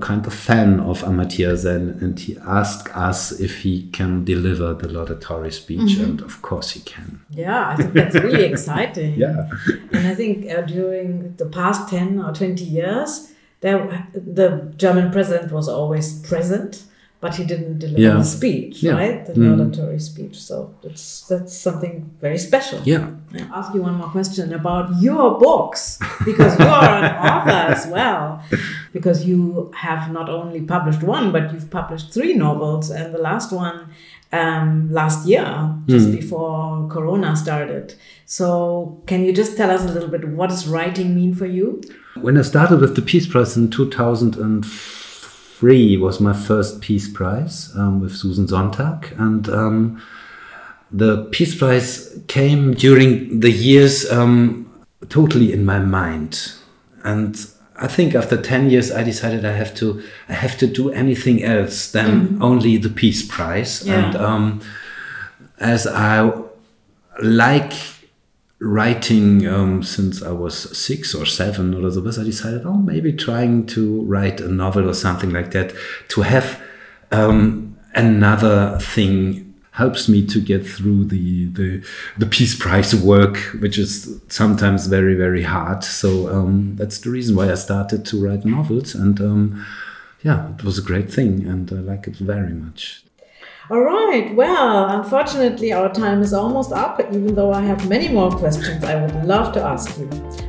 kind 0.00 0.24
of 0.24 0.32
fan 0.32 0.78
of 0.78 1.02
Amartya 1.02 1.58
Sen, 1.58 1.98
and 2.00 2.16
he 2.20 2.38
asked 2.46 2.88
us 2.94 3.32
if 3.40 3.62
he 3.62 3.88
can 3.90 4.24
deliver 4.24 4.74
the 4.74 4.86
laudatory 4.86 5.50
speech, 5.50 5.96
and 5.96 6.20
of 6.20 6.40
course 6.42 6.70
he 6.70 6.80
can. 6.82 7.20
Yeah, 7.30 7.70
I 7.70 7.74
think 7.74 7.92
that's 7.94 8.14
really 8.14 8.44
exciting. 8.52 9.14
Yeah. 9.14 9.50
And 9.92 10.06
I 10.06 10.14
think 10.14 10.48
uh, 10.48 10.60
during 10.62 11.34
the 11.34 11.46
past 11.46 11.88
10 11.88 12.20
or 12.20 12.32
20 12.32 12.62
years, 12.62 13.32
there, 13.62 14.06
the 14.12 14.72
German 14.76 15.10
president 15.10 15.50
was 15.50 15.68
always 15.68 16.20
present, 16.20 16.84
but 17.24 17.32
he 17.38 17.44
didn't 17.52 17.76
deliver 17.84 18.00
Yeah. 18.06 18.16
the 18.22 18.28
speech, 18.38 18.74
Yeah. 18.86 18.96
right? 19.02 19.18
The 19.26 19.32
Mm. 19.34 19.44
laudatory 19.50 20.00
speech. 20.10 20.36
So 20.48 20.56
that's, 20.82 21.04
that's 21.30 21.52
something 21.66 21.94
very 22.26 22.38
special. 22.48 22.78
Yeah. 22.92 23.04
I'll 23.40 23.54
ask 23.60 23.68
you 23.76 23.82
one 23.88 23.96
more 24.02 24.10
question 24.18 24.46
about 24.60 24.86
your 25.06 25.26
books, 25.46 25.82
because 26.30 26.52
you 26.60 26.66
are 26.80 26.90
an 27.02 27.06
author 27.30 27.60
as 27.74 27.82
well. 27.96 28.24
Because 28.96 29.18
you 29.28 29.38
have 29.86 30.02
not 30.18 30.28
only 30.38 30.60
published 30.74 31.02
one, 31.16 31.26
but 31.36 31.44
you've 31.52 31.70
published 31.80 32.06
three 32.16 32.34
novels, 32.46 32.84
and 32.98 33.06
the 33.16 33.22
last 33.30 33.48
one 33.66 33.78
um, 34.42 34.70
last 35.00 35.18
year, 35.32 35.48
just 35.94 36.08
before 36.20 36.88
Corona 36.94 37.30
started. 37.44 37.86
So, 38.38 38.46
can 39.10 39.18
you 39.24 39.32
just 39.42 39.52
tell 39.60 39.70
us 39.76 39.82
a 39.88 39.92
little 39.96 40.08
bit 40.14 40.22
what 40.38 40.48
does 40.52 40.64
writing 40.74 41.08
mean 41.14 41.32
for 41.40 41.46
you? 41.46 41.66
When 42.26 42.36
I 42.36 42.42
started 42.42 42.78
with 42.80 42.94
the 42.98 43.02
Peace 43.10 43.26
Prize 43.32 43.56
in 43.56 43.70
2003 45.64 45.96
was 45.96 46.20
my 46.20 46.32
first 46.34 46.80
Peace 46.80 47.08
Prize 47.10 47.72
um, 47.76 48.00
with 48.00 48.12
Susan 48.14 48.46
Sontag, 48.46 49.14
and 49.18 49.48
um, 49.48 50.02
the 50.90 51.24
Peace 51.30 51.54
Prize 51.54 52.20
came 52.28 52.74
during 52.74 53.40
the 53.40 53.50
years 53.50 54.10
um, 54.10 54.66
totally 55.08 55.52
in 55.52 55.64
my 55.64 55.78
mind, 55.78 56.52
and 57.02 57.46
I 57.76 57.88
think 57.88 58.14
after 58.14 58.36
10 58.40 58.70
years 58.70 58.92
I 58.92 59.02
decided 59.02 59.44
I 59.44 59.52
have 59.52 59.74
to 59.76 60.02
I 60.28 60.34
have 60.34 60.56
to 60.58 60.66
do 60.66 60.90
anything 60.90 61.42
else 61.42 61.90
than 61.92 62.38
only 62.42 62.76
the 62.76 62.90
Peace 62.90 63.26
Prize, 63.26 63.86
Yeah. 63.86 64.04
and 64.04 64.16
um, 64.16 64.60
as 65.58 65.86
I 65.86 66.30
like 67.22 67.72
writing 68.60 69.46
um, 69.46 69.82
since 69.82 70.22
I 70.22 70.30
was 70.30 70.76
six 70.76 71.14
or 71.14 71.26
seven 71.26 71.74
or 71.74 71.90
so. 71.90 72.20
I 72.20 72.24
decided, 72.24 72.62
oh, 72.64 72.74
maybe 72.78 73.12
trying 73.12 73.66
to 73.66 74.02
write 74.02 74.40
a 74.40 74.48
novel 74.48 74.88
or 74.88 74.94
something 74.94 75.32
like 75.32 75.50
that 75.50 75.74
to 76.08 76.22
have 76.22 76.60
um, 77.10 77.76
another 77.94 78.78
thing 78.80 79.54
helps 79.72 80.08
me 80.08 80.24
to 80.24 80.40
get 80.40 80.64
through 80.64 81.04
the, 81.04 81.46
the 81.46 81.84
the 82.16 82.26
Peace 82.26 82.56
Prize 82.56 82.94
work, 82.94 83.36
which 83.58 83.76
is 83.76 84.20
sometimes 84.28 84.86
very 84.86 85.14
very 85.14 85.42
hard. 85.42 85.82
So 85.82 86.28
um, 86.28 86.76
that's 86.76 86.98
the 87.00 87.10
reason 87.10 87.34
why 87.36 87.50
I 87.50 87.56
started 87.56 88.04
to 88.06 88.24
write 88.24 88.44
novels, 88.44 88.94
and 88.94 89.20
um, 89.20 89.66
yeah, 90.22 90.54
it 90.54 90.64
was 90.64 90.78
a 90.78 90.82
great 90.82 91.12
thing, 91.12 91.46
and 91.46 91.70
I 91.72 91.76
like 91.76 92.06
it 92.06 92.16
very 92.16 92.54
much. 92.54 93.04
All 93.70 93.80
right. 93.80 94.34
Well, 94.34 94.90
unfortunately, 94.90 95.72
our 95.72 95.90
time 95.92 96.20
is 96.20 96.34
almost 96.34 96.72
up, 96.72 97.00
even 97.00 97.34
though 97.34 97.52
I 97.52 97.62
have 97.62 97.88
many 97.88 98.08
more 98.08 98.30
questions 98.30 98.84
I 98.84 99.00
would 99.00 99.24
love 99.24 99.54
to 99.54 99.62
ask 99.62 99.98
you. 99.98 100.06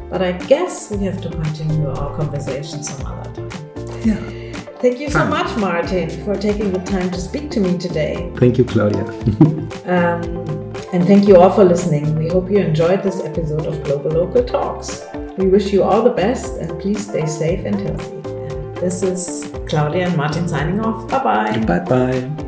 But 0.10 0.22
I 0.22 0.34
guess 0.34 0.92
we 0.92 1.06
have 1.06 1.22
to 1.22 1.30
continue 1.30 1.88
our 1.88 2.16
conversation 2.18 2.84
some 2.84 3.06
other 3.06 3.32
time. 3.34 4.02
Yeah. 4.04 4.36
Thank 4.80 5.00
you 5.00 5.10
so 5.10 5.20
Fine. 5.20 5.30
much, 5.30 5.58
Martin, 5.58 6.10
for 6.26 6.36
taking 6.36 6.74
the 6.74 6.80
time 6.80 7.10
to 7.12 7.20
speak 7.20 7.50
to 7.52 7.62
me 7.62 7.78
today. 7.78 8.32
Thank 8.36 8.58
you, 8.58 8.66
Claudia. 8.66 9.04
um, 9.86 10.46
and 10.92 11.08
thank 11.08 11.26
you 11.26 11.38
all 11.38 11.50
for 11.50 11.64
listening. 11.64 12.16
We 12.16 12.28
hope 12.28 12.52
you 12.52 12.60
enjoyed 12.60 13.02
this 13.02 13.22
episode 13.22 13.66
of 13.66 13.76
Globalocal 13.76 14.46
Talks. 14.46 15.06
We 15.38 15.48
wish 15.48 15.72
you 15.72 15.84
all 15.84 16.02
the 16.04 16.12
best 16.12 16.58
and 16.58 16.80
please 16.82 17.08
stay 17.08 17.26
safe 17.26 17.66
and 17.66 17.80
healthy. 17.80 18.22
This 18.82 19.04
is 19.04 19.50
Claudia 19.68 20.08
and 20.08 20.18
Martin 20.18 20.48
signing 20.48 20.82
off. 20.82 21.08
Bye 21.10 21.24
bye. 21.24 21.58
Bye 21.66 21.80
bye. 21.80 22.45